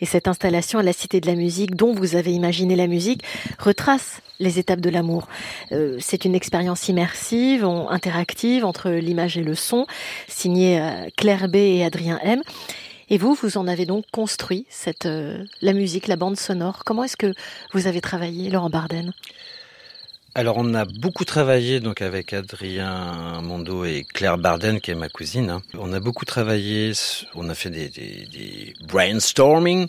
Et 0.00 0.06
cette 0.06 0.28
installation 0.28 0.78
à 0.78 0.84
la 0.84 0.92
Cité 0.92 1.20
de 1.20 1.26
la 1.26 1.34
Musique, 1.34 1.74
dont 1.74 1.92
vous 1.92 2.14
avez 2.14 2.32
imaginé 2.32 2.76
la 2.76 2.86
musique, 2.86 3.24
retrace 3.58 4.20
les 4.38 4.60
étapes 4.60 4.80
de 4.80 4.88
l'amour. 4.88 5.26
Euh, 5.72 5.96
c'est 5.98 6.24
une 6.24 6.36
expérience 6.36 6.88
immersive, 6.88 7.64
interactive 7.64 8.64
entre 8.64 8.88
l'image 8.90 9.36
et 9.36 9.42
le 9.42 9.56
son, 9.56 9.88
signée 10.28 10.80
Claire 11.16 11.48
B 11.48 11.56
et 11.56 11.84
Adrien 11.84 12.20
M. 12.22 12.40
Et 13.10 13.18
vous, 13.18 13.34
vous 13.34 13.58
en 13.58 13.66
avez 13.66 13.84
donc 13.84 14.04
construit 14.12 14.64
cette 14.70 15.08
la 15.60 15.72
musique, 15.72 16.06
la 16.06 16.16
bande 16.16 16.36
sonore. 16.36 16.84
Comment 16.84 17.02
est-ce 17.02 17.16
que 17.16 17.34
vous 17.72 17.88
avez 17.88 18.00
travaillé, 18.00 18.48
Laurent 18.48 18.70
Barden 18.70 19.12
alors 20.34 20.56
on 20.56 20.72
a 20.74 20.84
beaucoup 20.86 21.24
travaillé 21.24 21.80
donc 21.80 22.00
avec 22.00 22.32
Adrien 22.32 23.42
Mondo 23.42 23.84
et 23.84 24.06
Claire 24.14 24.38
Barden 24.38 24.80
qui 24.80 24.90
est 24.90 24.94
ma 24.94 25.08
cousine. 25.08 25.50
Hein. 25.50 25.62
On 25.74 25.92
a 25.92 26.00
beaucoup 26.00 26.24
travaillé, 26.24 26.92
on 27.34 27.48
a 27.50 27.54
fait 27.54 27.70
des, 27.70 27.88
des, 27.88 28.74
brainstorming 28.86 29.88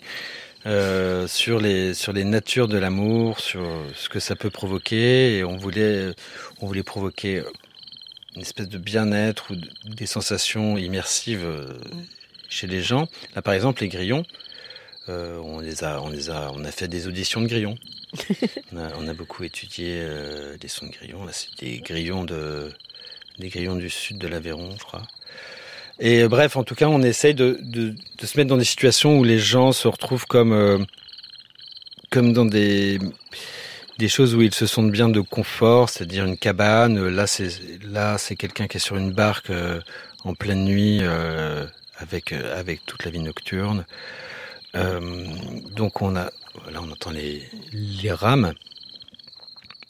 euh, 0.65 1.27
sur 1.27 1.59
les 1.59 1.93
sur 1.93 2.11
les 2.11 2.25
natures 2.25 2.67
de 2.67 2.77
l'amour, 2.77 3.39
sur 3.39 3.65
ce 3.95 4.09
que 4.09 4.19
ça 4.19 4.35
peut 4.35 4.49
provoquer 4.49 5.37
et 5.37 5.43
on 5.45 5.55
voulait 5.55 6.13
on 6.59 6.67
voulait 6.67 6.83
provoquer 6.83 7.43
une 8.35 8.41
espèce 8.41 8.67
de 8.67 8.77
bien-être 8.77 9.51
ou 9.51 9.55
des 9.89 10.07
sensations 10.07 10.77
immersives 10.77 11.45
euh, 11.45 11.67
chez 12.49 12.67
les 12.67 12.81
gens. 12.81 13.07
Là 13.35 13.41
par 13.41 13.53
exemple 13.53 13.81
les 13.81 13.89
grillons, 13.89 14.25
euh, 15.09 15.37
on 15.39 15.59
les 15.59 15.83
a 15.83 16.01
on 16.01 16.09
les 16.09 16.29
a 16.29 16.51
on 16.53 16.63
a 16.63 16.71
fait 16.71 16.87
des 16.87 17.07
auditions 17.07 17.41
de 17.41 17.47
grillons. 17.47 17.77
on, 18.73 19.07
a, 19.07 19.13
beaucoup 19.13 19.43
étudié 19.43 19.97
euh, 19.99 20.55
les 20.61 20.67
sons 20.67 20.85
de 20.85 20.91
grillons. 20.91 21.25
Là, 21.25 21.31
c'est 21.33 21.49
des 21.59 21.79
grillons 21.79 22.23
de 22.23 22.71
des 23.39 23.49
grillons 23.49 23.75
du 23.75 23.89
sud 23.89 24.17
de 24.19 24.27
l'Aveyron, 24.27 24.75
je 24.77 24.83
crois. 24.83 25.03
Et 25.99 26.23
euh, 26.23 26.27
bref, 26.27 26.55
en 26.55 26.63
tout 26.63 26.75
cas, 26.75 26.87
on 26.87 27.01
essaye 27.01 27.33
de, 27.33 27.57
de, 27.61 27.95
se 28.23 28.37
mettre 28.37 28.49
dans 28.49 28.57
des 28.57 28.63
situations 28.63 29.17
où 29.17 29.23
les 29.23 29.39
gens 29.39 29.71
se 29.71 29.87
retrouvent 29.87 30.25
comme 30.25 30.53
euh, 30.53 30.79
comme 32.09 32.33
dans 32.33 32.45
des 32.45 32.99
des 33.97 34.07
choses 34.07 34.35
où 34.35 34.41
ils 34.41 34.53
se 34.53 34.65
sentent 34.65 34.91
bien 34.91 35.09
de 35.09 35.21
confort, 35.21 35.89
c'est-à-dire 35.89 36.25
une 36.25 36.37
cabane. 36.37 37.07
Là, 37.09 37.27
c'est 37.27 37.49
là, 37.83 38.17
c'est 38.17 38.35
quelqu'un 38.35 38.67
qui 38.67 38.77
est 38.77 38.79
sur 38.79 38.97
une 38.97 39.11
barque 39.11 39.51
en 40.23 40.33
pleine 40.33 40.65
nuit 40.65 41.01
avec 41.97 42.33
avec 42.33 42.85
toute 42.85 43.05
la 43.05 43.11
vie 43.11 43.19
nocturne. 43.19 43.85
Donc 44.73 46.01
on 46.01 46.15
a 46.15 46.29
Là, 46.71 46.79
on 46.81 46.91
entend 46.91 47.11
les, 47.11 47.43
les 47.71 48.11
rames. 48.11 48.53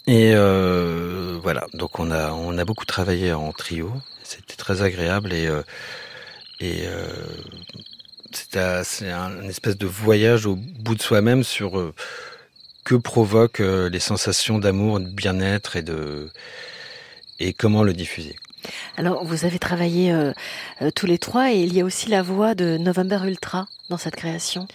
Et 0.08 0.32
euh, 0.34 1.40
voilà, 1.42 1.68
donc 1.74 2.00
on 2.00 2.12
a, 2.12 2.32
on 2.32 2.58
a 2.58 2.66
beaucoup 2.66 2.86
travaillé 2.86 3.34
en 3.34 3.52
trio. 3.52 3.92
C'était 4.24 4.56
très 4.56 4.82
agréable 4.82 5.34
et, 5.34 5.48
euh, 5.48 5.62
et 6.60 6.84
euh, 6.88 7.08
c'est 8.84 9.12
un, 9.12 9.44
espèce 9.44 9.78
de 9.78 9.86
voyage 9.86 10.46
au 10.46 10.56
bout 10.56 10.96
de 10.96 11.02
soi-même 11.02 11.44
sur 11.44 11.78
euh, 11.78 11.94
que 12.84 12.96
provoquent 12.96 13.60
euh, 13.60 13.90
les 13.90 14.00
sensations 14.00 14.60
d'amour, 14.60 15.00
de 15.00 15.10
bien-être 15.10 15.76
et 15.76 15.84
de 15.84 16.30
et 17.40 17.54
comment 17.54 17.84
le 17.84 17.94
diffuser. 17.94 18.36
Alors, 18.96 19.26
vous 19.26 19.44
avez 19.44 19.60
travaillé 19.60 20.16
tous 20.96 21.06
les 21.06 21.18
trois 21.18 21.52
et 21.52 21.58
il 21.58 21.74
y 21.74 21.82
a 21.82 21.84
aussi 21.84 22.10
la 22.10 22.22
voix 22.22 22.56
de 22.56 22.78
November 22.78 23.20
Ultra 23.26 23.68
dans 23.90 23.98
cette 23.98 24.16
création. 24.16 24.68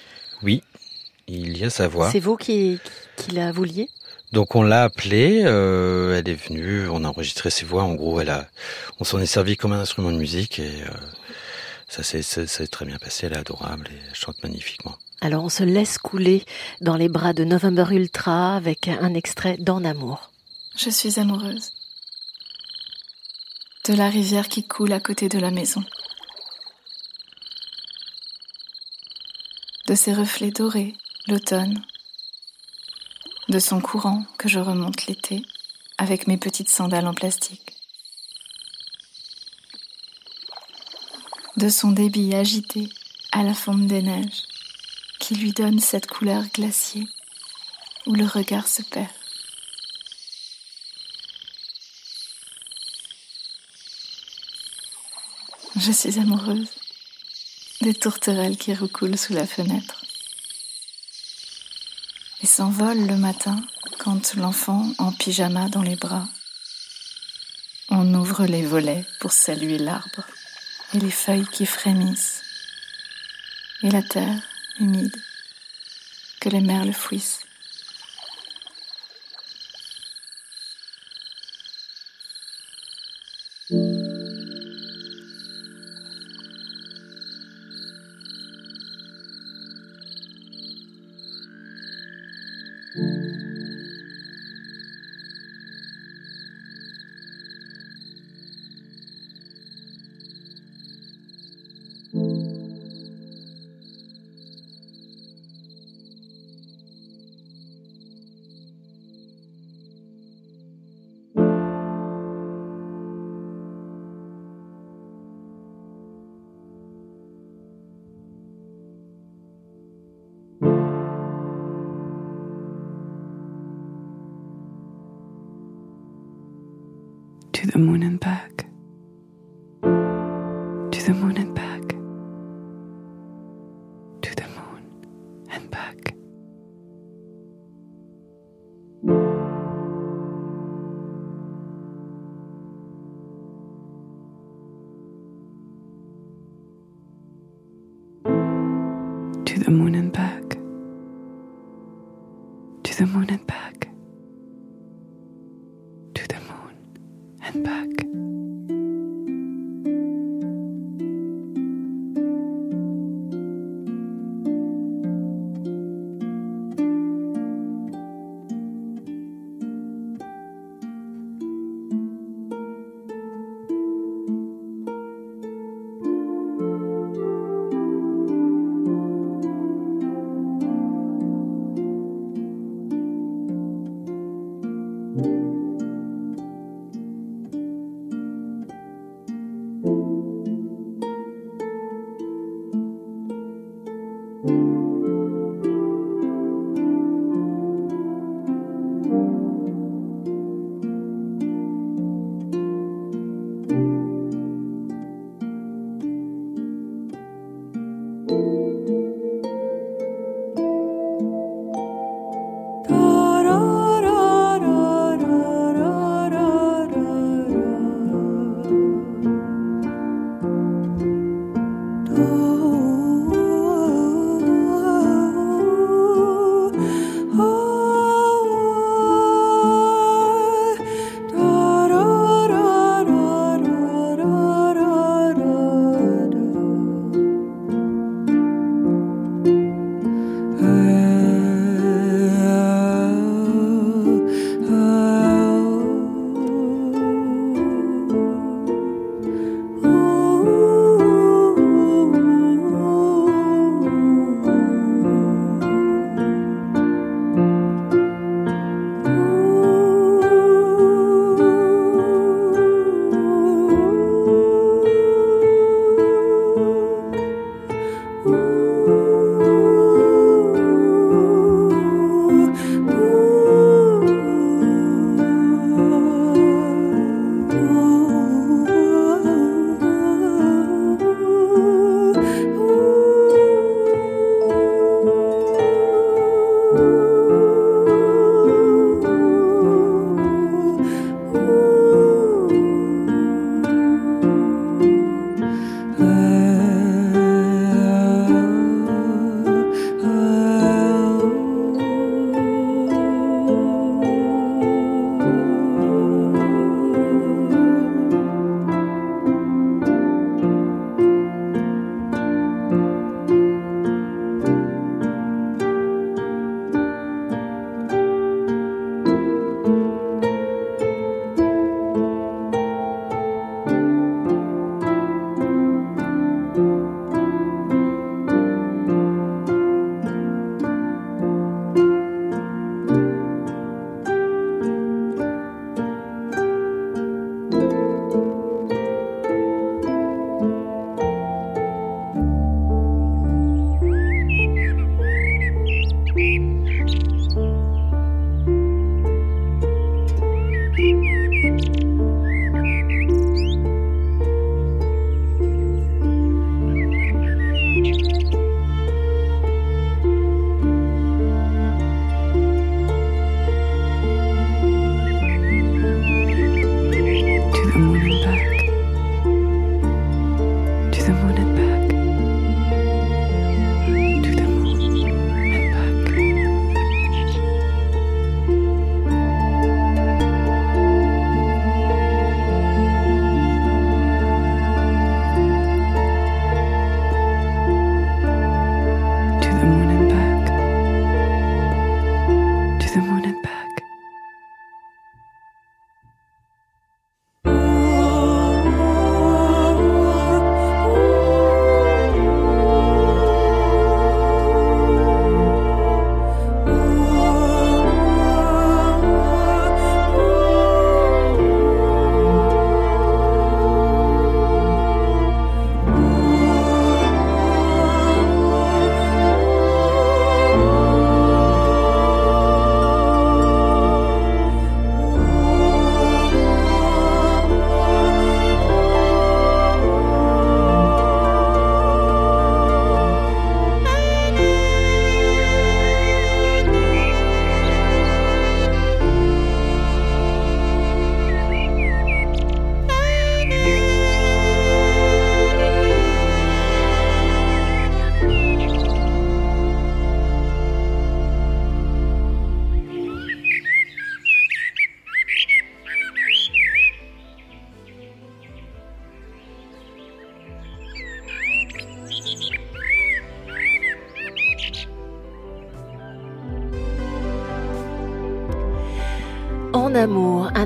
Oui, 0.42 0.62
il 1.26 1.56
y 1.58 1.64
a 1.64 1.70
sa 1.70 1.88
voix. 1.88 2.10
C'est 2.10 2.20
vous 2.20 2.36
qui, 2.36 2.78
qui 3.16 3.32
la 3.32 3.52
vouliez 3.52 3.88
donc 4.32 4.54
on 4.54 4.62
l'a 4.62 4.84
appelée, 4.84 5.42
euh, 5.46 6.18
elle 6.18 6.28
est 6.28 6.34
venue, 6.34 6.86
on 6.88 7.02
a 7.04 7.08
enregistré 7.08 7.48
ses 7.48 7.64
voix. 7.64 7.84
En 7.84 7.94
gros, 7.94 8.20
elle 8.20 8.28
a, 8.28 8.46
on 9.00 9.04
s'en 9.04 9.20
est 9.20 9.26
servi 9.26 9.56
comme 9.56 9.72
un 9.72 9.80
instrument 9.80 10.12
de 10.12 10.18
musique 10.18 10.58
et 10.58 10.82
euh, 10.82 10.90
ça 11.88 12.02
s'est 12.02 12.66
très 12.66 12.84
bien 12.84 12.98
passé. 12.98 13.26
Elle 13.26 13.32
est 13.32 13.38
adorable 13.38 13.88
et 13.90 13.98
elle 14.06 14.14
chante 14.14 14.42
magnifiquement. 14.42 14.96
Alors 15.20 15.44
on 15.44 15.48
se 15.48 15.64
laisse 15.64 15.98
couler 15.98 16.44
dans 16.80 16.96
les 16.96 17.08
bras 17.08 17.32
de 17.32 17.44
November 17.44 17.86
Ultra 17.90 18.54
avec 18.54 18.88
un 18.88 19.14
extrait 19.14 19.56
d'En 19.58 19.82
amour. 19.82 20.30
Je 20.76 20.90
suis 20.90 21.18
amoureuse 21.18 21.72
de 23.88 23.94
la 23.94 24.10
rivière 24.10 24.48
qui 24.48 24.66
coule 24.66 24.92
à 24.92 25.00
côté 25.00 25.30
de 25.30 25.38
la 25.38 25.50
maison. 25.50 25.82
De 29.88 29.94
ses 29.94 30.12
reflets 30.12 30.50
dorés 30.50 30.94
l'automne, 31.28 31.82
de 33.48 33.58
son 33.58 33.80
courant 33.80 34.26
que 34.36 34.46
je 34.46 34.58
remonte 34.58 35.06
l'été 35.06 35.40
avec 35.96 36.26
mes 36.26 36.36
petites 36.36 36.68
sandales 36.68 37.06
en 37.06 37.14
plastique, 37.14 37.72
de 41.56 41.70
son 41.70 41.92
débit 41.92 42.34
agité 42.34 42.90
à 43.32 43.42
la 43.42 43.54
fonte 43.54 43.86
des 43.86 44.02
neiges 44.02 44.42
qui 45.20 45.34
lui 45.36 45.52
donne 45.52 45.78
cette 45.78 46.06
couleur 46.06 46.44
glaciée 46.52 47.08
où 48.04 48.12
le 48.12 48.26
regard 48.26 48.68
se 48.68 48.82
perd. 48.82 49.08
Je 55.76 55.92
suis 55.92 56.18
amoureuse 56.18 56.77
des 57.80 57.94
tourterelles 57.94 58.56
qui 58.56 58.74
recoulent 58.74 59.18
sous 59.18 59.32
la 59.32 59.46
fenêtre 59.46 60.04
et 62.42 62.46
s'envole 62.46 63.06
le 63.06 63.16
matin 63.16 63.62
quand 63.98 64.34
l'enfant 64.34 64.92
en 64.98 65.12
pyjama 65.12 65.68
dans 65.68 65.82
les 65.82 65.96
bras. 65.96 66.26
On 67.90 68.14
ouvre 68.14 68.46
les 68.46 68.64
volets 68.64 69.04
pour 69.20 69.32
saluer 69.32 69.78
l'arbre 69.78 70.24
et 70.94 70.98
les 70.98 71.10
feuilles 71.10 71.46
qui 71.46 71.66
frémissent 71.66 72.42
et 73.82 73.90
la 73.90 74.02
terre 74.02 74.42
humide 74.80 75.16
que 76.40 76.48
les 76.48 76.60
merles 76.60 76.92
fouissent. 76.92 77.40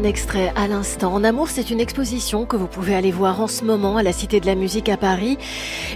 Un 0.03 0.05
extrait 0.05 0.53
à 0.57 0.67
l'instant. 0.67 1.15
En 1.15 1.23
amour, 1.23 1.49
c'est 1.49 1.71
une 1.71 1.79
exposition 1.79 2.45
que 2.45 2.57
vous 2.57 2.67
pouvez 2.67 2.95
aller 2.95 3.13
voir 3.13 3.41
en 3.41 3.47
ce 3.47 3.65
moment 3.65 3.99
à 3.99 4.03
la 4.03 4.13
Cité 4.13 4.41
de 4.41 4.47
la 4.47 4.57
Musique 4.57 4.89
à 4.89 4.97
Paris. 4.97 5.39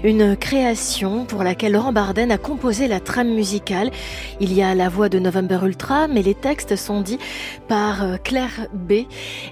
Une 0.04 0.36
création 0.36 1.24
pour 1.24 1.42
laquelle 1.42 1.72
Laurent 1.72 1.92
Barden 1.92 2.30
a 2.30 2.38
composé 2.38 2.86
la 2.86 3.00
trame 3.00 3.34
musicale. 3.34 3.90
Il 4.38 4.52
y 4.52 4.62
a 4.62 4.76
la 4.76 4.88
voix 4.88 5.08
de 5.08 5.18
November 5.18 5.58
Ultra, 5.64 6.06
mais 6.06 6.22
les 6.22 6.34
textes 6.34 6.76
sont 6.76 7.00
dits 7.00 7.18
par 7.66 8.04
euh, 8.04 8.16
Claire 8.16 8.68
B. 8.72 9.06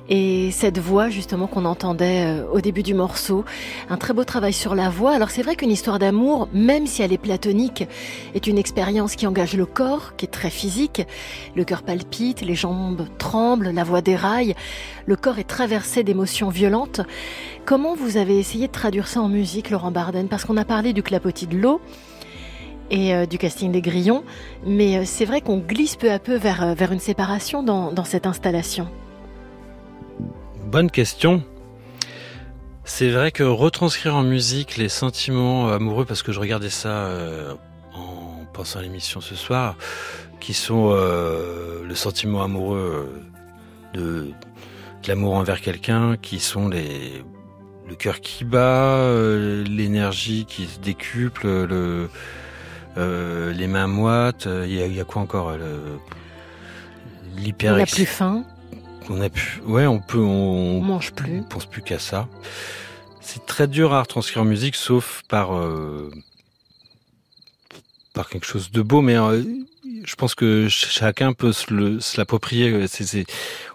Et 0.09 0.51
cette 0.53 0.79
voix, 0.79 1.09
justement, 1.09 1.49
qu'on 1.49 1.65
entendait 1.65 2.27
euh, 2.27 2.47
au 2.53 2.61
début 2.61 2.85
du 2.85 2.95
morceau. 2.95 3.45
Un 3.91 3.97
très 3.97 4.15
beau 4.15 4.23
travail 4.23 4.53
sur 4.53 4.77
la 4.77 4.89
voix. 4.89 5.15
Alors 5.15 5.31
c'est 5.31 5.43
vrai 5.43 5.57
qu'une 5.57 5.73
histoire 5.73 5.99
d'amour, 5.99 6.49
même 6.53 6.87
si 6.87 7.03
elle 7.03 7.13
est 7.13 7.19
platonique, 7.19 7.89
est 8.35 8.47
une 8.47 8.59
expérience 8.59 9.17
qui 9.17 9.27
engage 9.27 9.57
le 9.57 9.67
corps, 9.67 10.15
qui 10.17 10.27
est 10.27 10.29
très 10.29 10.51
physique. 10.51 11.03
Le 11.57 11.65
cœur 11.65 11.83
palpite, 11.83 12.43
les 12.43 12.55
jambes 12.55 13.07
tremble, 13.19 13.71
la 13.71 13.83
voix 13.83 14.01
déraille, 14.01 14.44
le 15.07 15.17
corps 15.17 15.39
est 15.39 15.49
traversé 15.49 16.03
d'émotions 16.03 16.49
violentes. 16.49 17.01
Comment 17.65 17.95
vous 17.95 18.17
avez 18.17 18.39
essayé 18.39 18.67
de 18.67 18.73
traduire 18.73 19.09
ça 19.09 19.21
en 19.21 19.29
musique, 19.29 19.71
Laurent 19.71 19.91
Barden 19.91 20.29
Parce 20.29 20.45
qu'on 20.45 20.57
a 20.57 20.65
parlé 20.65 20.93
du 20.93 21.03
clapotis 21.03 21.47
de 21.47 21.57
l'eau 21.57 21.81
et 22.91 23.15
euh, 23.15 23.27
du 23.27 23.39
casting 23.39 23.73
des 23.73 23.81
grillons, 23.81 24.25
mais 24.67 24.99
euh, 24.99 25.03
c'est 25.05 25.25
vrai 25.25 25.41
qu'on 25.41 25.59
glisse 25.59 25.97
peu 25.97 26.11
à 26.11 26.19
peu 26.19 26.37
vers, 26.37 26.63
euh, 26.63 26.75
vers 26.75 26.93
une 26.93 27.01
séparation 27.01 27.63
dans, 27.63 27.93
dans 27.93 28.05
cette 28.05 28.27
installation. 28.27 28.89
Bonne 30.67 30.91
question. 30.91 31.43
C'est 32.85 33.11
vrai 33.11 33.31
que 33.33 33.43
retranscrire 33.43 34.15
en 34.15 34.23
musique 34.23 34.77
les 34.77 34.89
sentiments 34.89 35.69
amoureux, 35.69 36.05
parce 36.05 36.23
que 36.23 36.33
je 36.33 36.41
regardais 36.41 36.71
ça 36.71 37.09
en 37.95 38.45
pensant 38.53 38.81
à 38.81 38.83
l'émission 38.83 39.23
ce 39.23 39.35
soir, 39.35 39.77
qui 40.39 40.53
sont 40.53 40.91
le 40.93 41.95
sentiment 41.95 42.43
amoureux 42.43 43.09
de, 43.95 44.31
de 45.03 45.09
l'amour 45.09 45.35
envers 45.35 45.61
quelqu'un, 45.61 46.17
qui 46.17 46.41
sont 46.41 46.69
les 46.69 47.25
le 47.89 47.95
cœur 47.95 48.21
qui 48.21 48.45
bat, 48.45 48.97
euh, 48.97 49.63
l'énergie 49.65 50.47
qui 50.47 50.65
se 50.67 50.79
décuple, 50.79 51.47
le, 51.47 52.09
euh, 52.97 53.53
les 53.53 53.67
mains 53.67 53.87
moites. 53.87 54.47
Il 54.47 54.73
y 54.73 54.95
y 54.95 55.01
a 55.01 55.05
quoi 55.05 55.21
encore 55.23 55.53
L'hyper. 57.37 57.75
On 57.75 57.79
n'a 57.79 57.87
plus 57.87 58.07
faim. 58.07 58.45
On 59.11 59.21
a 59.21 59.29
pu. 59.29 59.61
Ouais, 59.67 59.87
on 59.87 60.01
peut. 60.01 60.19
On, 60.19 60.79
On 60.79 60.81
mange 60.81 61.13
plus. 61.13 61.41
On 61.41 61.43
pense 61.43 61.67
plus 61.67 61.83
qu'à 61.83 61.99
ça. 61.99 62.29
C'est 63.21 63.47
très 63.47 63.67
dur 63.67 63.93
à 63.93 64.03
retranscrire 64.03 64.43
en 64.43 64.47
musique, 64.47 64.77
sauf 64.77 65.23
par 65.29 65.57
euh, 65.57 66.11
par 68.13 68.29
quelque 68.29 68.47
chose 68.47 68.71
de 68.71 68.83
beau, 68.83 69.03
mais 69.03 69.17
euh, 69.17 69.43
je 70.05 70.15
pense 70.15 70.35
que 70.35 70.69
chacun 70.69 71.33
peut 71.33 71.53
se 71.53 72.17
l'approprier. 72.19 72.87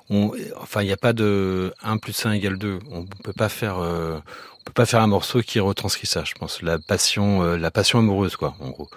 On, 0.09 0.31
enfin, 0.57 0.81
il 0.81 0.85
n'y 0.85 0.91
a 0.91 0.97
pas 0.97 1.13
de 1.13 1.73
1 1.83 1.97
plus 1.97 2.25
1 2.25 2.33
égale 2.33 2.57
2. 2.57 2.79
On 2.91 3.05
peut 3.05 3.33
pas 3.33 3.49
faire, 3.49 3.79
euh, 3.79 4.17
on 4.59 4.63
peut 4.65 4.73
pas 4.73 4.85
faire 4.85 5.01
un 5.01 5.07
morceau 5.07 5.41
qui 5.41 5.59
retranscrit 5.59 6.07
ça. 6.07 6.23
Je 6.25 6.33
pense 6.33 6.61
la 6.61 6.79
passion, 6.79 7.43
euh, 7.43 7.57
la 7.57 7.71
passion 7.71 7.99
amoureuse, 7.99 8.35
quoi, 8.35 8.55
en 8.59 8.69
gros. 8.69 8.89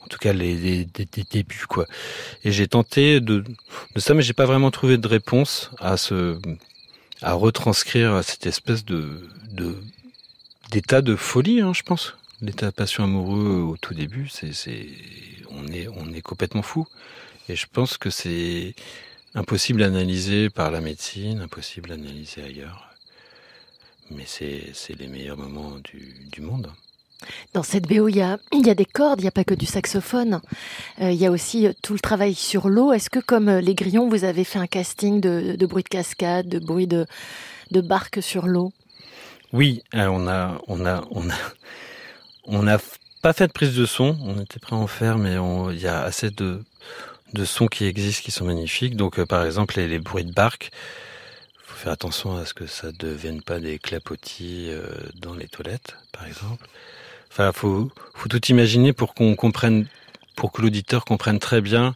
En 0.00 0.06
tout 0.06 0.18
cas, 0.18 0.32
les, 0.32 0.86
débuts, 0.86 1.66
quoi. 1.68 1.86
Et 2.44 2.50
j'ai 2.50 2.66
tenté 2.66 3.20
de, 3.20 3.44
ça, 3.96 4.14
mais 4.14 4.22
j'ai 4.22 4.32
pas 4.32 4.46
vraiment 4.46 4.70
trouvé 4.70 4.96
de 4.96 5.06
réponse 5.06 5.70
à 5.78 5.98
ce, 5.98 6.38
à 7.20 7.34
retranscrire 7.34 8.24
cette 8.24 8.46
espèce 8.46 8.86
de, 8.86 9.20
d'état 10.70 11.02
de 11.02 11.14
folie, 11.14 11.60
hein, 11.60 11.72
je 11.74 11.82
pense. 11.82 12.16
L'état 12.40 12.66
de 12.66 12.70
passion 12.70 13.04
amoureux 13.04 13.66
au 13.70 13.76
tout 13.76 13.92
début, 13.92 14.28
c'est, 14.28 14.52
on 15.58 15.66
est, 15.72 15.88
on 15.88 16.12
est 16.12 16.20
complètement 16.22 16.62
fou. 16.62 16.86
Et 17.48 17.56
je 17.56 17.66
pense 17.66 17.96
que 17.96 18.10
c'est 18.10 18.74
impossible 19.34 19.82
à 19.82 19.86
analyser 19.86 20.50
par 20.50 20.70
la 20.70 20.80
médecine, 20.80 21.40
impossible 21.40 21.92
à 21.92 21.94
analyser 21.94 22.42
ailleurs. 22.42 22.90
Mais 24.10 24.24
c'est, 24.26 24.72
les 24.98 25.06
meilleurs 25.06 25.36
moments 25.36 25.78
du, 25.78 26.14
du 26.32 26.40
monde. 26.40 26.70
Dans 27.52 27.62
cette 27.62 27.88
BO, 27.88 28.08
il 28.08 28.16
y 28.16 28.22
a, 28.22 28.38
il 28.52 28.66
y 28.66 28.70
a 28.70 28.74
des 28.74 28.84
cordes, 28.84 29.20
il 29.20 29.24
n'y 29.24 29.28
a 29.28 29.32
pas 29.32 29.44
que 29.44 29.54
du 29.54 29.66
saxophone. 29.66 30.40
Euh, 31.00 31.10
il 31.10 31.16
y 31.16 31.26
a 31.26 31.30
aussi 31.30 31.66
euh, 31.66 31.72
tout 31.82 31.92
le 31.92 31.98
travail 31.98 32.34
sur 32.34 32.68
l'eau. 32.68 32.92
Est-ce 32.92 33.10
que, 33.10 33.18
comme 33.18 33.48
euh, 33.48 33.60
les 33.60 33.74
grillons, 33.74 34.08
vous 34.08 34.24
avez 34.24 34.44
fait 34.44 34.58
un 34.58 34.66
casting 34.66 35.20
de, 35.20 35.56
de 35.56 35.66
bruit 35.66 35.82
de 35.82 35.88
cascade, 35.88 36.48
de 36.48 36.58
bruit 36.58 36.86
de, 36.86 37.06
de 37.70 37.80
barque 37.80 38.22
sur 38.22 38.46
l'eau? 38.46 38.72
Oui, 39.52 39.82
on 39.92 40.28
a, 40.28 40.60
on 40.68 40.86
a, 40.86 41.04
on 41.10 41.28
a, 41.28 41.34
on 42.44 42.62
n'a 42.62 42.78
pas 43.22 43.32
fait 43.32 43.46
de 43.46 43.52
prise 43.52 43.74
de 43.76 43.86
son. 43.86 44.16
On 44.22 44.40
était 44.40 44.58
prêt 44.58 44.76
à 44.76 44.78
en 44.78 44.86
faire, 44.86 45.18
mais 45.18 45.36
il 45.72 45.80
y 45.80 45.86
a 45.86 46.02
assez 46.02 46.30
de, 46.30 46.62
de 47.32 47.44
sons 47.44 47.66
qui 47.66 47.84
existent 47.84 48.22
qui 48.24 48.30
sont 48.30 48.44
magnifiques. 48.44 48.96
Donc, 48.96 49.18
euh, 49.18 49.26
par 49.26 49.44
exemple, 49.44 49.76
les, 49.76 49.88
les 49.88 49.98
bruits 49.98 50.24
de 50.24 50.32
barque. 50.32 50.70
Faut 51.64 51.76
faire 51.76 51.92
attention 51.92 52.36
à 52.36 52.44
ce 52.44 52.54
que 52.54 52.66
ça 52.66 52.88
ne 52.88 52.92
devienne 52.92 53.42
pas 53.42 53.60
des 53.60 53.78
clapotis 53.78 54.68
euh, 54.70 54.88
dans 55.16 55.34
les 55.34 55.48
toilettes, 55.48 55.96
par 56.12 56.26
exemple. 56.26 56.66
Enfin, 57.30 57.52
faut, 57.52 57.90
faut 58.14 58.28
tout 58.28 58.44
imaginer 58.46 58.92
pour 58.92 59.14
qu'on 59.14 59.36
comprenne, 59.36 59.86
pour 60.34 60.50
que 60.50 60.62
l'auditeur 60.62 61.04
comprenne 61.04 61.38
très 61.38 61.60
bien 61.60 61.94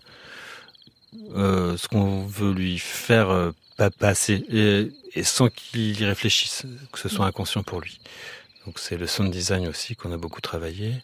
euh, 1.34 1.76
ce 1.76 1.88
qu'on 1.88 2.26
veut 2.26 2.52
lui 2.52 2.78
faire 2.78 3.30
euh, 3.30 3.50
pas 3.76 3.90
passer 3.90 4.44
et, 4.50 4.92
et 5.18 5.24
sans 5.24 5.48
qu'il 5.48 6.00
y 6.00 6.04
réfléchisse, 6.04 6.64
que 6.92 6.98
ce 6.98 7.08
soit 7.08 7.26
inconscient 7.26 7.62
pour 7.62 7.80
lui. 7.80 7.98
Donc 8.66 8.78
c'est 8.78 8.96
le 8.96 9.06
sound 9.06 9.30
design 9.30 9.66
aussi 9.68 9.96
qu'on 9.96 10.12
a 10.12 10.16
beaucoup 10.16 10.40
travaillé. 10.40 10.94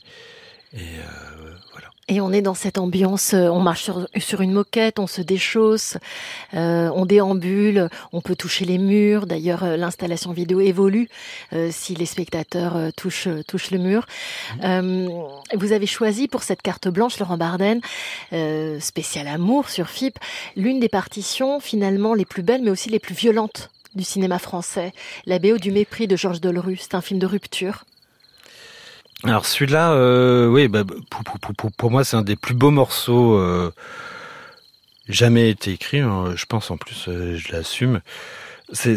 Et 0.75 0.81
euh, 0.81 1.55
voilà. 1.73 1.89
Et 2.11 2.23
on 2.23 2.33
est 2.33 2.41
dans 2.41 2.55
cette 2.55 2.79
ambiance, 2.79 3.35
euh, 3.35 3.49
on 3.49 3.61
marche 3.61 3.83
sur, 3.83 4.09
sur 4.17 4.41
une 4.41 4.53
moquette, 4.53 4.99
on 4.99 5.07
se 5.07 5.21
déchausse, 5.21 5.99
euh, 6.55 6.91
on 6.95 7.05
déambule, 7.05 7.91
on 8.13 8.23
peut 8.23 8.35
toucher 8.35 8.65
les 8.65 8.79
murs. 8.79 9.27
D'ailleurs, 9.27 9.65
l'installation 9.77 10.33
vidéo 10.33 10.61
évolue 10.61 11.09
euh, 11.53 11.69
si 11.71 11.95
les 11.95 12.07
spectateurs 12.07 12.93
touchent, 12.97 13.29
touchent 13.47 13.71
le 13.71 13.79
mur. 13.79 14.07
Euh, 14.65 15.09
vous 15.55 15.73
avez 15.73 15.87
choisi 15.87 16.29
pour 16.29 16.43
cette 16.43 16.63
carte 16.63 16.89
blanche, 16.89 17.19
Laurent 17.19 17.37
Barden, 17.37 17.81
euh, 18.33 18.81
spécial 18.81 19.29
amour 19.29 19.69
sur 19.69 19.89
FIP, 19.89 20.19
l'une 20.57 20.81
des 20.81 20.89
partitions 20.89 21.61
finalement 21.61 22.15
les 22.15 22.25
plus 22.25 22.43
belles 22.43 22.63
mais 22.63 22.71
aussi 22.71 22.89
les 22.89 22.99
plus 23.01 23.15
violentes 23.15 23.71
du 23.95 24.05
cinéma 24.05 24.39
français. 24.39 24.93
La 25.27 25.39
BO 25.39 25.59
du 25.59 25.73
mépris 25.73 26.07
de 26.07 26.17
Georges 26.17 26.41
Delerue, 26.41 26.77
c'est 26.77 26.95
un 26.95 27.01
film 27.01 27.19
de 27.19 27.27
rupture. 27.27 27.85
Alors 29.25 29.47
celui-là, 29.47 29.93
euh, 29.93 30.47
oui, 30.47 30.69
bah, 30.69 30.85
pour, 31.77 31.91
moi 31.91 32.05
c'est 32.05 32.17
un 32.17 32.23
des 32.23 32.37
plus 32.37 32.55
beaux 32.55 32.71
morceaux 32.71 33.35
euh, 33.35 33.73
jamais 35.09 35.51
été 35.51 35.73
écrit. 35.73 35.99
hein. 35.99 36.35
Je 36.37 36.47
pense 36.47 36.71
en 36.71 36.77
plus, 36.77 37.07
euh, 37.09 37.37
je 37.37 37.53
l'assume. 37.53 38.01
C'est 38.73 38.95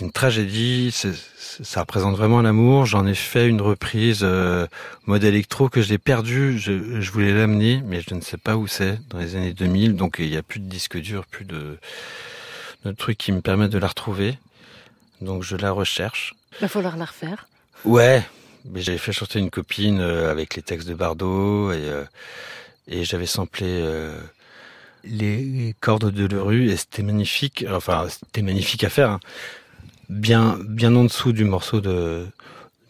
une 0.00 0.10
tragédie. 0.12 0.90
ça 0.90 1.80
représente 1.80 2.16
vraiment 2.16 2.42
l'amour. 2.42 2.84
J'en 2.84 3.06
ai 3.06 3.14
fait 3.14 3.46
une 3.46 3.60
reprise 3.60 4.26
mode 5.06 5.22
électro 5.22 5.68
que 5.68 5.80
j'ai 5.82 5.98
perdu. 5.98 6.58
Je, 6.58 7.00
je 7.00 7.12
voulais 7.12 7.32
l'amener, 7.32 7.80
mais 7.86 8.00
je 8.00 8.12
ne 8.14 8.20
sais 8.20 8.38
pas 8.38 8.56
où 8.56 8.66
c'est 8.66 8.98
dans 9.08 9.18
les 9.18 9.36
années 9.36 9.52
2000. 9.52 9.94
Donc 9.94 10.16
il 10.18 10.28
n'y 10.28 10.36
a 10.36 10.42
plus 10.42 10.58
de 10.58 10.68
disque 10.68 10.98
dur, 10.98 11.26
plus 11.26 11.44
de, 11.44 11.78
de 12.92 12.96
trucs 12.96 13.18
qui 13.18 13.32
me 13.32 13.40
permettent 13.40 13.70
de 13.72 13.78
la 13.78 13.88
retrouver. 13.88 14.38
Donc 15.20 15.42
je 15.42 15.56
la 15.56 15.70
recherche. 15.70 16.34
Il 16.58 16.62
va 16.62 16.68
falloir 16.68 16.96
la 16.96 17.04
refaire. 17.06 17.48
Ouais, 17.84 18.22
mais 18.64 18.80
j'avais 18.80 18.98
fait 18.98 19.12
chanter 19.12 19.38
une 19.38 19.50
copine 19.50 20.00
euh, 20.00 20.30
avec 20.30 20.54
les 20.56 20.62
textes 20.62 20.88
de 20.88 20.94
Bardot 20.94 21.72
et, 21.72 21.76
euh, 21.76 22.04
et 22.88 23.04
j'avais 23.04 23.26
samplé 23.26 23.66
euh, 23.68 24.18
les 25.04 25.74
cordes 25.80 26.10
de 26.10 26.26
Lerue 26.26 26.70
et 26.70 26.76
c'était 26.76 27.02
magnifique. 27.02 27.64
Enfin, 27.70 28.06
c'était 28.08 28.42
magnifique 28.42 28.84
à 28.84 28.90
faire. 28.90 29.10
hein. 29.10 29.20
Bien, 30.08 30.58
bien 30.66 30.94
en 30.96 31.04
dessous 31.04 31.32
du 31.32 31.44
morceau 31.44 31.80
de 31.80 32.26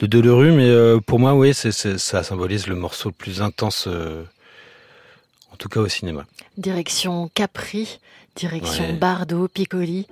de 0.00 0.06
Delerue, 0.06 0.52
mais 0.52 1.00
pour 1.00 1.18
moi, 1.18 1.34
oui, 1.34 1.52
c'est, 1.52 1.72
c'est- 1.72 1.98
ça 1.98 2.22
symbolise 2.22 2.68
le 2.68 2.76
morceau 2.76 3.08
le 3.08 3.14
plus 3.14 3.42
intense, 3.42 3.86
euh, 3.88 4.22
en 5.52 5.56
tout 5.56 5.68
cas 5.68 5.80
au 5.80 5.88
cinéma. 5.88 6.24
Direction 6.56 7.28
Capri, 7.34 7.98
direction 8.38 8.84
Ouais. 8.84 8.92
Bardot, 8.92 9.48
Piccoli. 9.48 10.06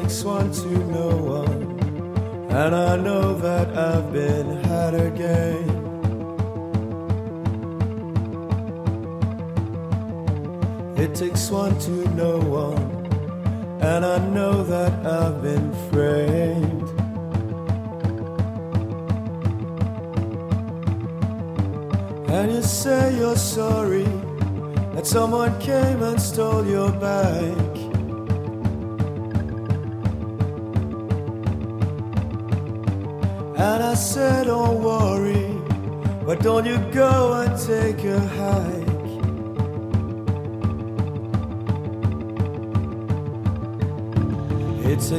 Takes 0.00 0.24
one 0.24 0.52
to 0.52 0.68
know 0.92 1.16
one, 1.16 1.80
and 2.50 2.74
I 2.74 2.96
know 2.96 3.32
that 3.38 3.68
I've 3.74 4.12
been 4.12 4.62
had 4.64 4.94
again. 4.94 5.65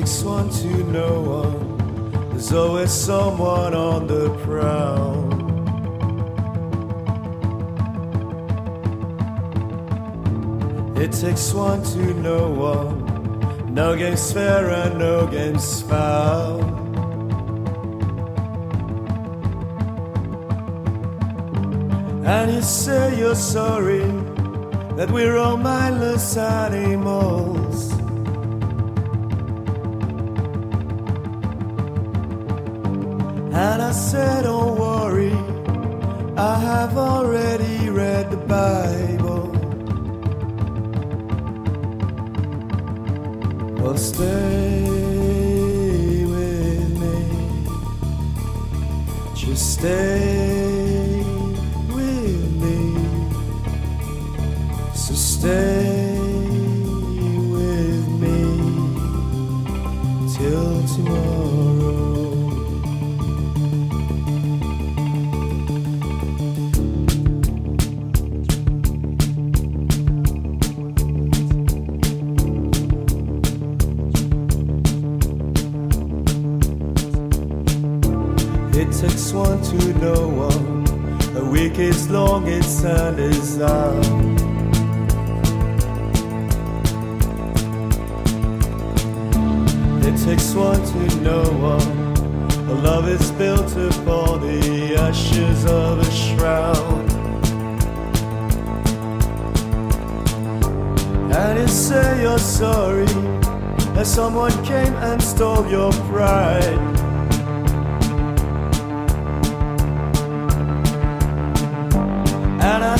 Takes 0.07 0.23
one 0.23 0.49
to 0.49 0.67
know 0.85 1.19
one. 1.19 2.29
There's 2.29 2.53
always 2.53 2.93
someone 2.93 3.73
on 3.73 4.07
the 4.07 4.29
prowl. 4.41 5.27
It 10.97 11.11
takes 11.11 11.53
one 11.53 11.83
to 11.83 12.13
know 12.21 12.49
one. 12.49 13.73
No 13.73 13.97
game's 13.97 14.31
fair 14.31 14.69
and 14.69 14.97
no 14.97 15.27
game's 15.27 15.81
foul. 15.81 16.61
And 22.25 22.53
you 22.53 22.61
say 22.61 23.19
you're 23.19 23.35
sorry 23.35 24.07
that 24.95 25.11
we're 25.11 25.35
all 25.35 25.57
mindless 25.57 26.37
animals. 26.37 27.56
And 33.69 33.81
I 33.81 33.91
said, 33.91 34.43
don't 34.43 34.79
worry, 34.79 35.33
I 36.37 36.57
have 36.69 36.95
already 36.97 37.89
read 37.89 38.31
the 38.31 38.37
Bible. 38.37 39.43
Well, 43.79 43.97
stay 43.97 44.83
with 46.33 46.89
me. 47.01 47.17
Just 49.35 49.73
stay 49.79 51.23
with 51.95 52.49
me. 52.63 52.79
So 54.95 55.13
stay 55.13 55.86
to 79.71 79.93
know 79.99 80.29
one. 80.29 80.85
A 81.35 81.43
week 81.43 81.77
is 81.77 82.09
long, 82.09 82.47
its 82.47 82.67
sun 82.67 83.19
is 83.19 83.59
out. 83.59 84.05
It 90.07 90.15
takes 90.23 90.53
one 90.53 90.81
to 90.91 91.21
know 91.21 91.43
one. 91.59 92.07
A 92.69 92.75
love 92.75 93.09
is 93.09 93.31
built 93.31 93.71
upon 93.71 94.41
the 94.41 94.95
ashes 94.97 95.65
of 95.65 95.99
a 95.99 96.11
shroud. 96.11 97.11
And 101.33 101.59
you 101.59 101.67
say 101.67 102.21
you're 102.21 102.39
sorry 102.39 103.05
that 103.95 104.07
someone 104.07 104.51
came 104.63 104.93
and 104.95 105.21
stole 105.21 105.69
your 105.69 105.91
pride. 106.09 106.96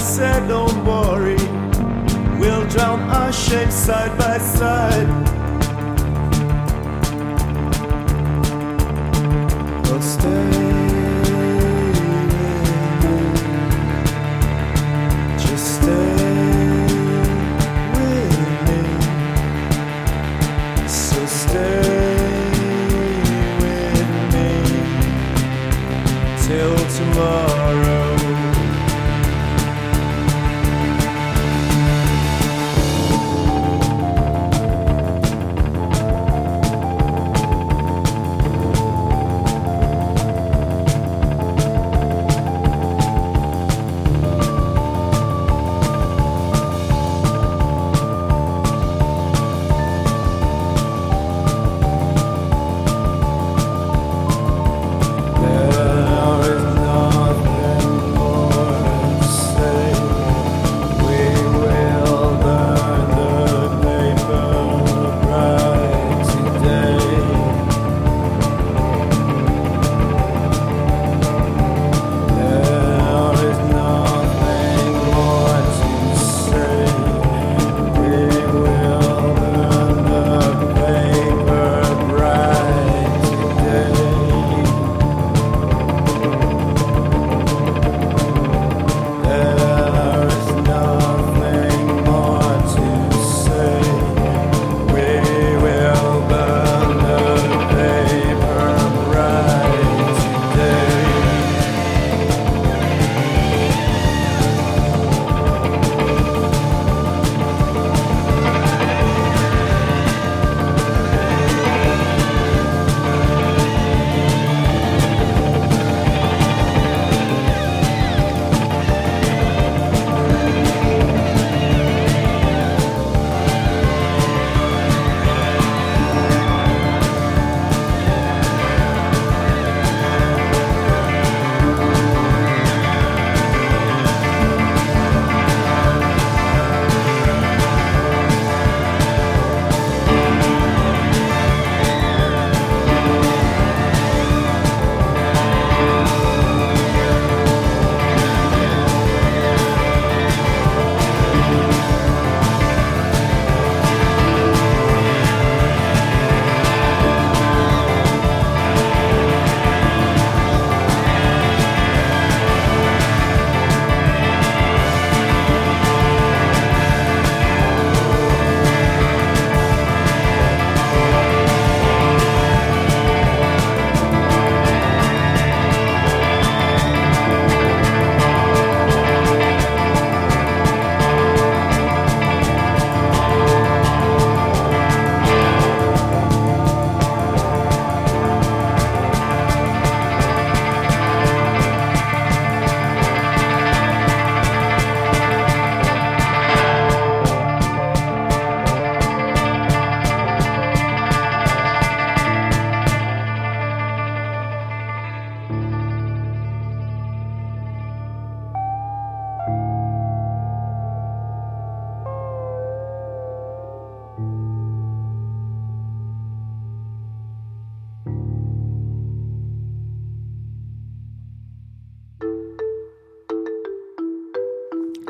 Said, 0.08 0.48
don't 0.48 0.86
worry, 0.86 1.36
we'll 2.40 2.66
drown 2.70 3.02
our 3.10 3.32
shame 3.34 3.70
side 3.70 4.18
by 4.18 4.38
side. 4.38 5.08
But 9.84 10.02
stay 10.02 10.57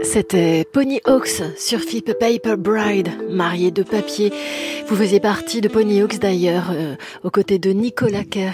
C'était 0.07 0.65
Pony 0.71 1.01
Hawks 1.03 1.43
sur 1.57 1.81
FIP 1.81 2.13
Paper 2.17 2.55
Bride, 2.57 3.09
marié 3.29 3.71
de 3.71 3.83
papier. 3.83 4.31
Vous 4.87 4.95
faisiez 4.95 5.19
partie 5.19 5.59
de 5.59 5.67
Pony 5.67 6.01
Hawks 6.01 6.19
d'ailleurs, 6.19 6.71
euh, 6.71 6.95
aux 7.25 7.29
côtés 7.29 7.59
de 7.59 7.71
Nicolas 7.71 8.23
Kerr, 8.23 8.53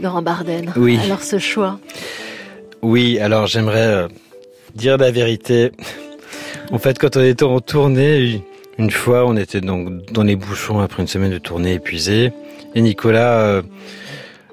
Laurent 0.00 0.22
Barden. 0.22 0.72
Oui. 0.76 0.96
Alors 1.02 1.24
ce 1.24 1.40
choix 1.40 1.80
Oui, 2.82 3.18
alors 3.18 3.48
j'aimerais 3.48 3.88
euh, 3.88 4.08
dire 4.76 4.96
la 4.96 5.10
vérité. 5.10 5.72
En 6.70 6.78
fait, 6.78 7.00
quand 7.00 7.16
on 7.16 7.24
était 7.24 7.42
en 7.42 7.58
tournée, 7.58 8.44
une 8.78 8.92
fois, 8.92 9.26
on 9.26 9.36
était 9.36 9.60
donc 9.60 10.12
dans 10.12 10.22
les 10.22 10.36
bouchons 10.36 10.78
après 10.78 11.02
une 11.02 11.08
semaine 11.08 11.32
de 11.32 11.38
tournée 11.38 11.74
épuisée, 11.74 12.32
et 12.76 12.80
Nicolas 12.80 13.40
euh, 13.40 13.62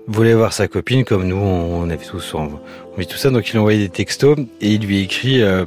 voulait 0.07 0.33
voir 0.33 0.51
sa 0.51 0.67
copine, 0.67 1.05
comme 1.05 1.27
nous, 1.27 1.37
on, 1.37 1.87
avait 1.91 2.03
tous 2.03 2.33
on, 2.33 2.59
vit 2.97 3.05
tout 3.05 3.17
ça, 3.17 3.29
donc 3.29 3.47
il 3.51 3.57
a 3.57 3.59
envoyé 3.59 3.79
des 3.79 3.89
textos 3.89 4.39
et 4.61 4.71
il 4.71 4.81
lui 4.81 5.01
écrit 5.01 5.43
euh, 5.43 5.63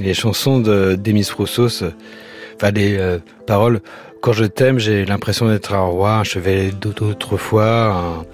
les 0.00 0.14
chansons 0.14 0.58
de 0.60 0.96
Demis 0.96 1.28
Roussos, 1.36 1.82
euh, 1.82 1.90
enfin 2.56 2.70
les 2.72 2.96
euh, 2.98 3.18
paroles. 3.46 3.80
Quand 4.22 4.32
je 4.32 4.44
t'aime, 4.44 4.78
j'ai 4.78 5.04
l'impression 5.04 5.48
d'être 5.48 5.72
un 5.72 5.80
roi, 5.84 6.16
un 6.16 6.24
chevalier 6.24 6.72
d'autrefois, 6.72 7.86
un 7.94 8.24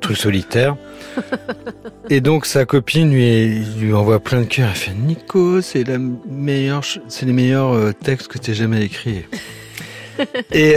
truc 0.00 0.16
solitaire. 0.16 0.76
Et 2.10 2.20
donc 2.20 2.46
sa 2.46 2.64
copine 2.64 3.12
lui, 3.12 3.60
lui 3.78 3.92
envoie 3.92 4.18
plein 4.20 4.40
de 4.40 4.46
cœurs. 4.46 4.70
Elle 4.70 4.76
fait 4.76 4.94
Nico, 4.94 5.60
c'est 5.60 5.84
la 5.84 5.98
meilleure, 6.28 6.84
ch- 6.84 7.00
c'est 7.08 7.26
les 7.26 7.32
meilleurs 7.32 7.72
euh, 7.72 7.92
textes 7.92 8.28
que 8.28 8.38
t'aies 8.38 8.54
jamais 8.54 8.82
écrits. 8.84 9.24
et 10.52 10.76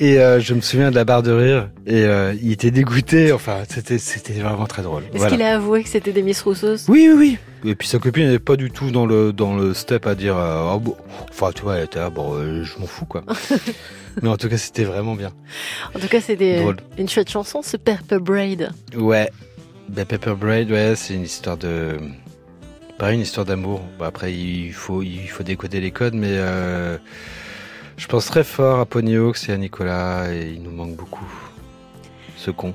et 0.00 0.18
euh, 0.18 0.40
je 0.40 0.54
me 0.54 0.60
souviens 0.60 0.90
de 0.90 0.94
la 0.96 1.04
barre 1.04 1.22
de 1.22 1.30
rire. 1.30 1.70
Et 1.86 2.04
euh, 2.04 2.34
il 2.42 2.50
était 2.52 2.70
dégoûté. 2.70 3.32
Enfin, 3.32 3.58
c'était 3.68 3.98
c'était 3.98 4.32
vraiment 4.34 4.66
très 4.66 4.82
drôle. 4.82 5.04
Est-ce 5.10 5.18
Voilà. 5.18 5.30
qu'il 5.36 5.42
a 5.42 5.54
avoué 5.56 5.82
que 5.84 5.88
c'était 5.88 6.12
des 6.12 6.22
Miss 6.22 6.42
Roussos? 6.42 6.88
Oui, 6.88 7.08
oui, 7.12 7.38
oui. 7.64 7.70
Et 7.70 7.74
puis 7.74 7.86
sa 7.86 7.98
copine 7.98 8.28
n'est 8.30 8.38
pas 8.38 8.56
du 8.56 8.70
tout 8.70 8.90
dans 8.90 9.04
le 9.06 9.32
dans 9.32 9.54
le 9.56 9.74
step 9.74 10.06
à 10.06 10.14
dire. 10.14 10.36
euh, 10.36 10.72
Ah 10.74 10.78
bon. 10.78 10.96
Enfin, 11.28 11.50
tu 11.54 11.62
vois, 11.62 11.76
elle 11.76 11.84
était 11.84 11.98
là, 11.98 12.10
bon, 12.10 12.34
euh, 12.34 12.64
je 12.64 12.78
m'en 12.78 12.86
fous 12.86 13.04
quoi. 13.04 13.22
Mais 14.22 14.28
en 14.28 14.36
tout 14.36 14.48
cas, 14.48 14.56
c'était 14.58 14.84
vraiment 14.84 15.14
bien. 15.14 15.30
En 15.94 15.98
tout 16.00 16.08
cas, 16.08 16.20
c'est 16.20 16.34
des- 16.36 16.66
une 16.98 17.08
chouette 17.08 17.30
chanson, 17.30 17.62
ce 17.62 17.76
Purple 17.76 18.18
Braid. 18.18 18.70
Ouais. 18.96 19.30
Ben, 19.88 20.04
Pepper 20.04 20.34
Braid, 20.38 20.70
ouais, 20.70 20.94
c'est 20.96 21.14
une 21.14 21.22
histoire 21.24 21.56
de. 21.56 21.96
Pareil, 22.98 23.16
une 23.16 23.22
histoire 23.22 23.46
d'amour. 23.46 23.80
Bon, 23.98 24.04
après, 24.04 24.32
il 24.34 24.72
faut, 24.72 25.02
il 25.02 25.28
faut 25.28 25.42
décoder 25.42 25.80
les 25.80 25.90
codes, 25.90 26.14
mais 26.14 26.28
euh, 26.32 26.96
je 28.00 28.06
pense 28.06 28.24
très 28.24 28.44
fort 28.44 28.80
à 28.80 28.86
Pony 28.86 29.16
Hawks 29.16 29.50
et 29.50 29.52
à 29.52 29.58
Nicolas, 29.58 30.32
et 30.32 30.52
il 30.54 30.62
nous 30.62 30.70
manque 30.70 30.96
beaucoup. 30.96 31.28
Ce 32.38 32.50
con. 32.50 32.72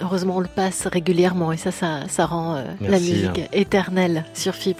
Heureusement, 0.00 0.36
on 0.36 0.40
le 0.40 0.46
passe 0.46 0.86
régulièrement 0.86 1.50
et 1.50 1.56
ça, 1.56 1.72
ça, 1.72 2.02
ça 2.08 2.24
rend 2.24 2.54
euh, 2.54 2.62
la 2.80 3.00
musique 3.00 3.40
hein. 3.40 3.48
éternelle 3.52 4.24
sur 4.34 4.54
FIP. 4.54 4.78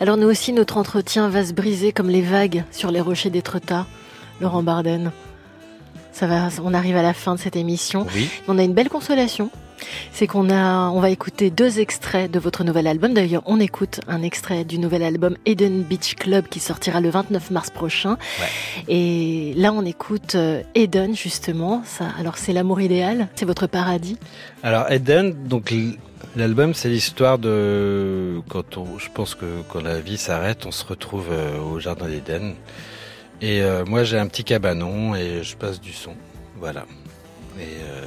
Alors 0.00 0.18
nous 0.18 0.28
aussi, 0.28 0.52
notre 0.52 0.76
entretien 0.76 1.30
va 1.30 1.46
se 1.46 1.54
briser 1.54 1.92
comme 1.92 2.10
les 2.10 2.20
vagues 2.20 2.64
sur 2.70 2.90
les 2.90 3.00
rochers 3.00 3.30
d'Étretat. 3.30 3.86
Laurent 4.42 4.62
Barden, 4.62 5.12
ça 6.12 6.26
va, 6.26 6.48
on 6.62 6.74
arrive 6.74 6.98
à 6.98 7.02
la 7.02 7.14
fin 7.14 7.36
de 7.36 7.40
cette 7.40 7.56
émission. 7.56 8.06
Oui. 8.14 8.28
On 8.48 8.58
a 8.58 8.64
une 8.64 8.74
belle 8.74 8.90
consolation, 8.90 9.50
c'est 10.12 10.26
qu'on 10.26 10.50
a, 10.50 10.90
on 10.90 11.00
va 11.00 11.10
écouter 11.10 11.50
deux 11.50 11.80
extraits 11.80 12.30
de 12.30 12.38
votre 12.38 12.64
nouvel 12.64 12.86
album. 12.86 13.14
D'ailleurs, 13.14 13.42
on 13.46 13.60
écoute 13.60 14.00
un 14.08 14.22
extrait 14.22 14.64
du 14.64 14.78
nouvel 14.78 15.02
album 15.02 15.36
Eden 15.46 15.82
Beach 15.82 16.14
Club 16.14 16.48
qui 16.48 16.60
sortira 16.60 17.00
le 17.00 17.10
29 17.10 17.50
mars 17.50 17.70
prochain. 17.70 18.16
Et 18.88 19.52
là, 19.56 19.72
on 19.72 19.84
écoute 19.84 20.34
euh, 20.34 20.62
Eden 20.74 21.16
justement. 21.16 21.82
Ça, 21.84 22.06
alors 22.18 22.38
c'est 22.38 22.52
l'amour 22.52 22.80
idéal, 22.80 23.28
c'est 23.34 23.44
votre 23.44 23.66
paradis. 23.66 24.18
Alors 24.62 24.90
Eden, 24.90 25.34
donc 25.46 25.72
l'album, 26.36 26.74
c'est 26.74 26.88
l'histoire 26.88 27.38
de 27.38 28.40
quand 28.48 28.76
on, 28.76 28.98
je 28.98 29.08
pense 29.12 29.34
que 29.34 29.62
quand 29.68 29.82
la 29.82 30.00
vie 30.00 30.18
s'arrête, 30.18 30.66
on 30.66 30.70
se 30.70 30.84
retrouve 30.84 31.28
euh, 31.30 31.58
au 31.60 31.80
jardin 31.80 32.08
d'Eden. 32.08 32.54
Et 33.40 33.62
euh, 33.62 33.84
moi, 33.84 34.04
j'ai 34.04 34.18
un 34.18 34.26
petit 34.26 34.44
cabanon 34.44 35.14
et 35.14 35.42
je 35.42 35.56
passe 35.56 35.80
du 35.80 35.92
son. 35.92 36.14
Voilà. 36.56 36.86
Et 37.60 37.62
euh, 37.82 38.04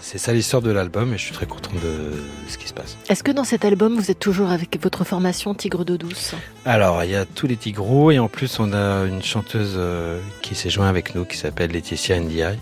c'est- 0.00 0.18
ça 0.18 0.32
l'histoire 0.32 0.60
de 0.62 0.70
l'album 0.70 1.14
et 1.14 1.18
je 1.18 1.22
suis 1.22 1.32
très 1.32 1.46
content 1.46 1.70
de 1.82 2.12
ce 2.48 2.58
qui 2.58 2.68
se 2.68 2.74
passe. 2.74 2.96
Est-ce 3.08 3.22
que 3.22 3.32
dans 3.32 3.44
cet 3.44 3.64
album, 3.64 3.96
vous 3.96 4.10
êtes 4.10 4.18
toujours 4.18 4.50
avec 4.50 4.78
votre 4.82 5.04
formation 5.04 5.54
Tigre 5.54 5.84
d'eau 5.84 5.96
douce? 5.96 6.34
Alors, 6.66 7.02
il 7.04 7.10
y 7.10 7.16
a 7.16 7.24
tous 7.24 7.46
les 7.46 7.56
petits 7.56 7.72
gros 7.72 8.10
et 8.10 8.18
en 8.18 8.28
plus, 8.28 8.58
on 8.60 8.72
a 8.74 9.04
une 9.04 9.22
chanteuse 9.22 9.74
euh, 9.76 10.20
qui 10.42 10.54
s'est 10.54 10.68
jointe 10.70 10.88
avec 10.88 11.14
nous 11.14 11.24
qui 11.24 11.36
s'appelle 11.38 11.70
Laetitia 11.70 12.20
Ndiaye. 12.20 12.58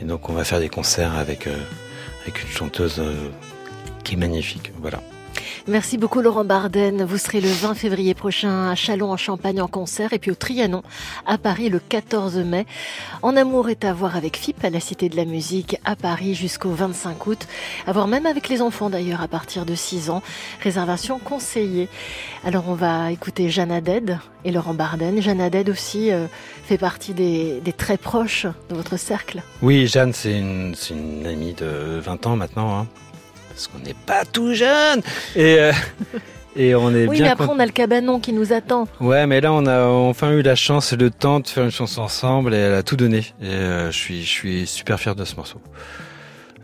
Et 0.00 0.04
donc, 0.04 0.28
on 0.28 0.32
va 0.32 0.42
faire 0.44 0.58
des 0.58 0.68
concerts 0.68 1.14
avec, 1.16 1.46
euh, 1.46 1.56
avec 2.22 2.42
une 2.42 2.48
chanteuse 2.48 3.00
qui 4.02 4.14
est 4.14 4.18
magnifique. 4.18 4.72
Voilà. 4.80 5.00
Merci 5.66 5.96
beaucoup 5.96 6.20
Laurent 6.20 6.44
Barden. 6.44 7.04
Vous 7.04 7.16
serez 7.16 7.40
le 7.40 7.48
20 7.48 7.74
février 7.74 8.12
prochain 8.12 8.68
à 8.68 8.74
Chalon 8.74 9.10
en 9.10 9.16
Champagne 9.16 9.62
en 9.62 9.66
concert 9.66 10.12
et 10.12 10.18
puis 10.18 10.30
au 10.30 10.34
Trianon 10.34 10.82
à 11.24 11.38
Paris 11.38 11.70
le 11.70 11.78
14 11.78 12.36
mai. 12.36 12.66
En 13.22 13.34
amour 13.34 13.70
est 13.70 13.86
à 13.86 13.94
voir 13.94 14.14
avec 14.14 14.36
FIP 14.36 14.62
à 14.62 14.68
la 14.68 14.78
Cité 14.78 15.08
de 15.08 15.16
la 15.16 15.24
Musique 15.24 15.78
à 15.86 15.96
Paris 15.96 16.34
jusqu'au 16.34 16.68
25 16.68 17.26
août. 17.26 17.46
À 17.86 17.92
voir 17.92 18.08
même 18.08 18.26
avec 18.26 18.50
les 18.50 18.60
enfants 18.60 18.90
d'ailleurs 18.90 19.22
à 19.22 19.28
partir 19.28 19.64
de 19.64 19.74
6 19.74 20.10
ans. 20.10 20.22
Réservation 20.62 21.18
conseillée. 21.18 21.88
Alors 22.44 22.68
on 22.68 22.74
va 22.74 23.10
écouter 23.10 23.48
Jeanne 23.48 23.72
Haddad 23.72 24.18
et 24.44 24.52
Laurent 24.52 24.74
Barden. 24.74 25.22
Jeanne 25.22 25.40
Haddad 25.40 25.70
aussi 25.70 26.12
euh, 26.12 26.26
fait 26.64 26.76
partie 26.76 27.14
des, 27.14 27.62
très 27.78 27.96
proches 27.96 28.46
de 28.68 28.74
votre 28.74 28.98
cercle. 28.98 29.42
Oui, 29.62 29.86
Jeanne, 29.86 30.12
c'est 30.12 30.38
une, 30.38 30.74
c'est 30.74 30.92
une 30.92 31.26
amie 31.26 31.54
de 31.54 32.00
20 32.00 32.26
ans 32.26 32.36
maintenant. 32.36 32.80
Hein, 32.80 32.86
parce 33.54 33.68
qu'on 33.68 33.78
n'est 33.78 33.94
pas 34.06 34.24
tout 34.24 34.52
jeune. 34.54 35.00
Et, 35.36 35.58
euh, 35.58 35.72
et 36.56 36.74
on 36.74 36.90
est 36.94 37.06
Oui 37.06 37.16
bien 37.16 37.26
mais 37.26 37.30
après 37.32 37.46
cont- 37.46 37.54
on 37.56 37.60
a 37.60 37.66
le 37.66 37.72
cabanon 37.72 38.20
qui 38.20 38.32
nous 38.32 38.52
attend. 38.52 38.88
Ouais, 39.00 39.26
mais 39.26 39.40
là, 39.40 39.52
on 39.52 39.66
a 39.66 39.84
enfin 39.86 40.32
eu 40.32 40.42
la 40.42 40.54
chance 40.56 40.92
et 40.92 40.96
le 40.96 41.10
temps 41.10 41.40
de 41.40 41.46
faire 41.48 41.64
une 41.64 41.70
chanson 41.70 42.02
ensemble 42.02 42.54
et 42.54 42.58
elle 42.58 42.74
a 42.74 42.82
tout 42.82 42.96
donné. 42.96 43.18
Et 43.42 43.46
euh, 43.46 43.90
je, 43.90 43.96
suis, 43.98 44.22
je 44.22 44.28
suis 44.30 44.66
super 44.66 44.98
fier 45.00 45.14
de 45.14 45.24
ce 45.24 45.36
morceau. 45.36 45.60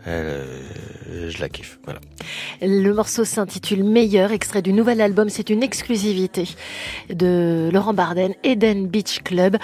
Elle, 0.05 0.11
euh, 0.25 0.45
je 1.09 1.39
la 1.39 1.49
kiffe. 1.49 1.79
Voilà. 1.85 1.99
Le 2.61 2.91
morceau 2.93 3.25
s'intitule 3.25 3.83
Meilleur, 3.83 4.31
extrait 4.31 4.61
du 4.61 4.73
nouvel 4.73 5.01
album. 5.01 5.29
C'est 5.29 5.49
une 5.49 5.63
exclusivité 5.63 6.47
de 7.09 7.69
Laurent 7.71 7.93
Barden, 7.93 8.33
Eden 8.43 8.87
Beach 8.87 9.21
Club. 9.23 9.57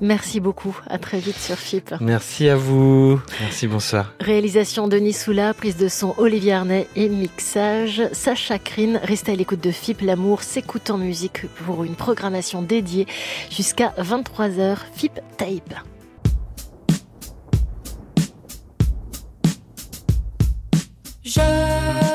Merci 0.00 0.40
beaucoup. 0.40 0.78
À 0.88 0.98
très 0.98 1.18
vite 1.18 1.36
sur 1.36 1.56
FIP. 1.56 1.94
Merci 2.00 2.48
à 2.48 2.56
vous. 2.56 3.20
Merci, 3.40 3.66
bonsoir. 3.66 4.14
Réalisation 4.20 4.88
Denis 4.88 5.12
Soula, 5.12 5.54
prise 5.54 5.76
de 5.76 5.88
son 5.88 6.14
Olivier 6.18 6.52
Arnay 6.52 6.86
et 6.96 7.08
mixage 7.08 8.02
Sacha 8.12 8.58
Krine. 8.58 9.00
Restez 9.02 9.32
à 9.32 9.34
l'écoute 9.36 9.62
de 9.62 9.70
FIP. 9.70 10.02
L'amour 10.02 10.42
s'écoute 10.42 10.90
en 10.90 10.98
musique 10.98 11.46
pour 11.64 11.84
une 11.84 11.94
programmation 11.94 12.62
dédiée 12.62 13.06
jusqu'à 13.50 13.92
23h. 13.98 14.76
FIP 14.94 15.20
Tape. 15.36 15.74
Je 21.28 22.07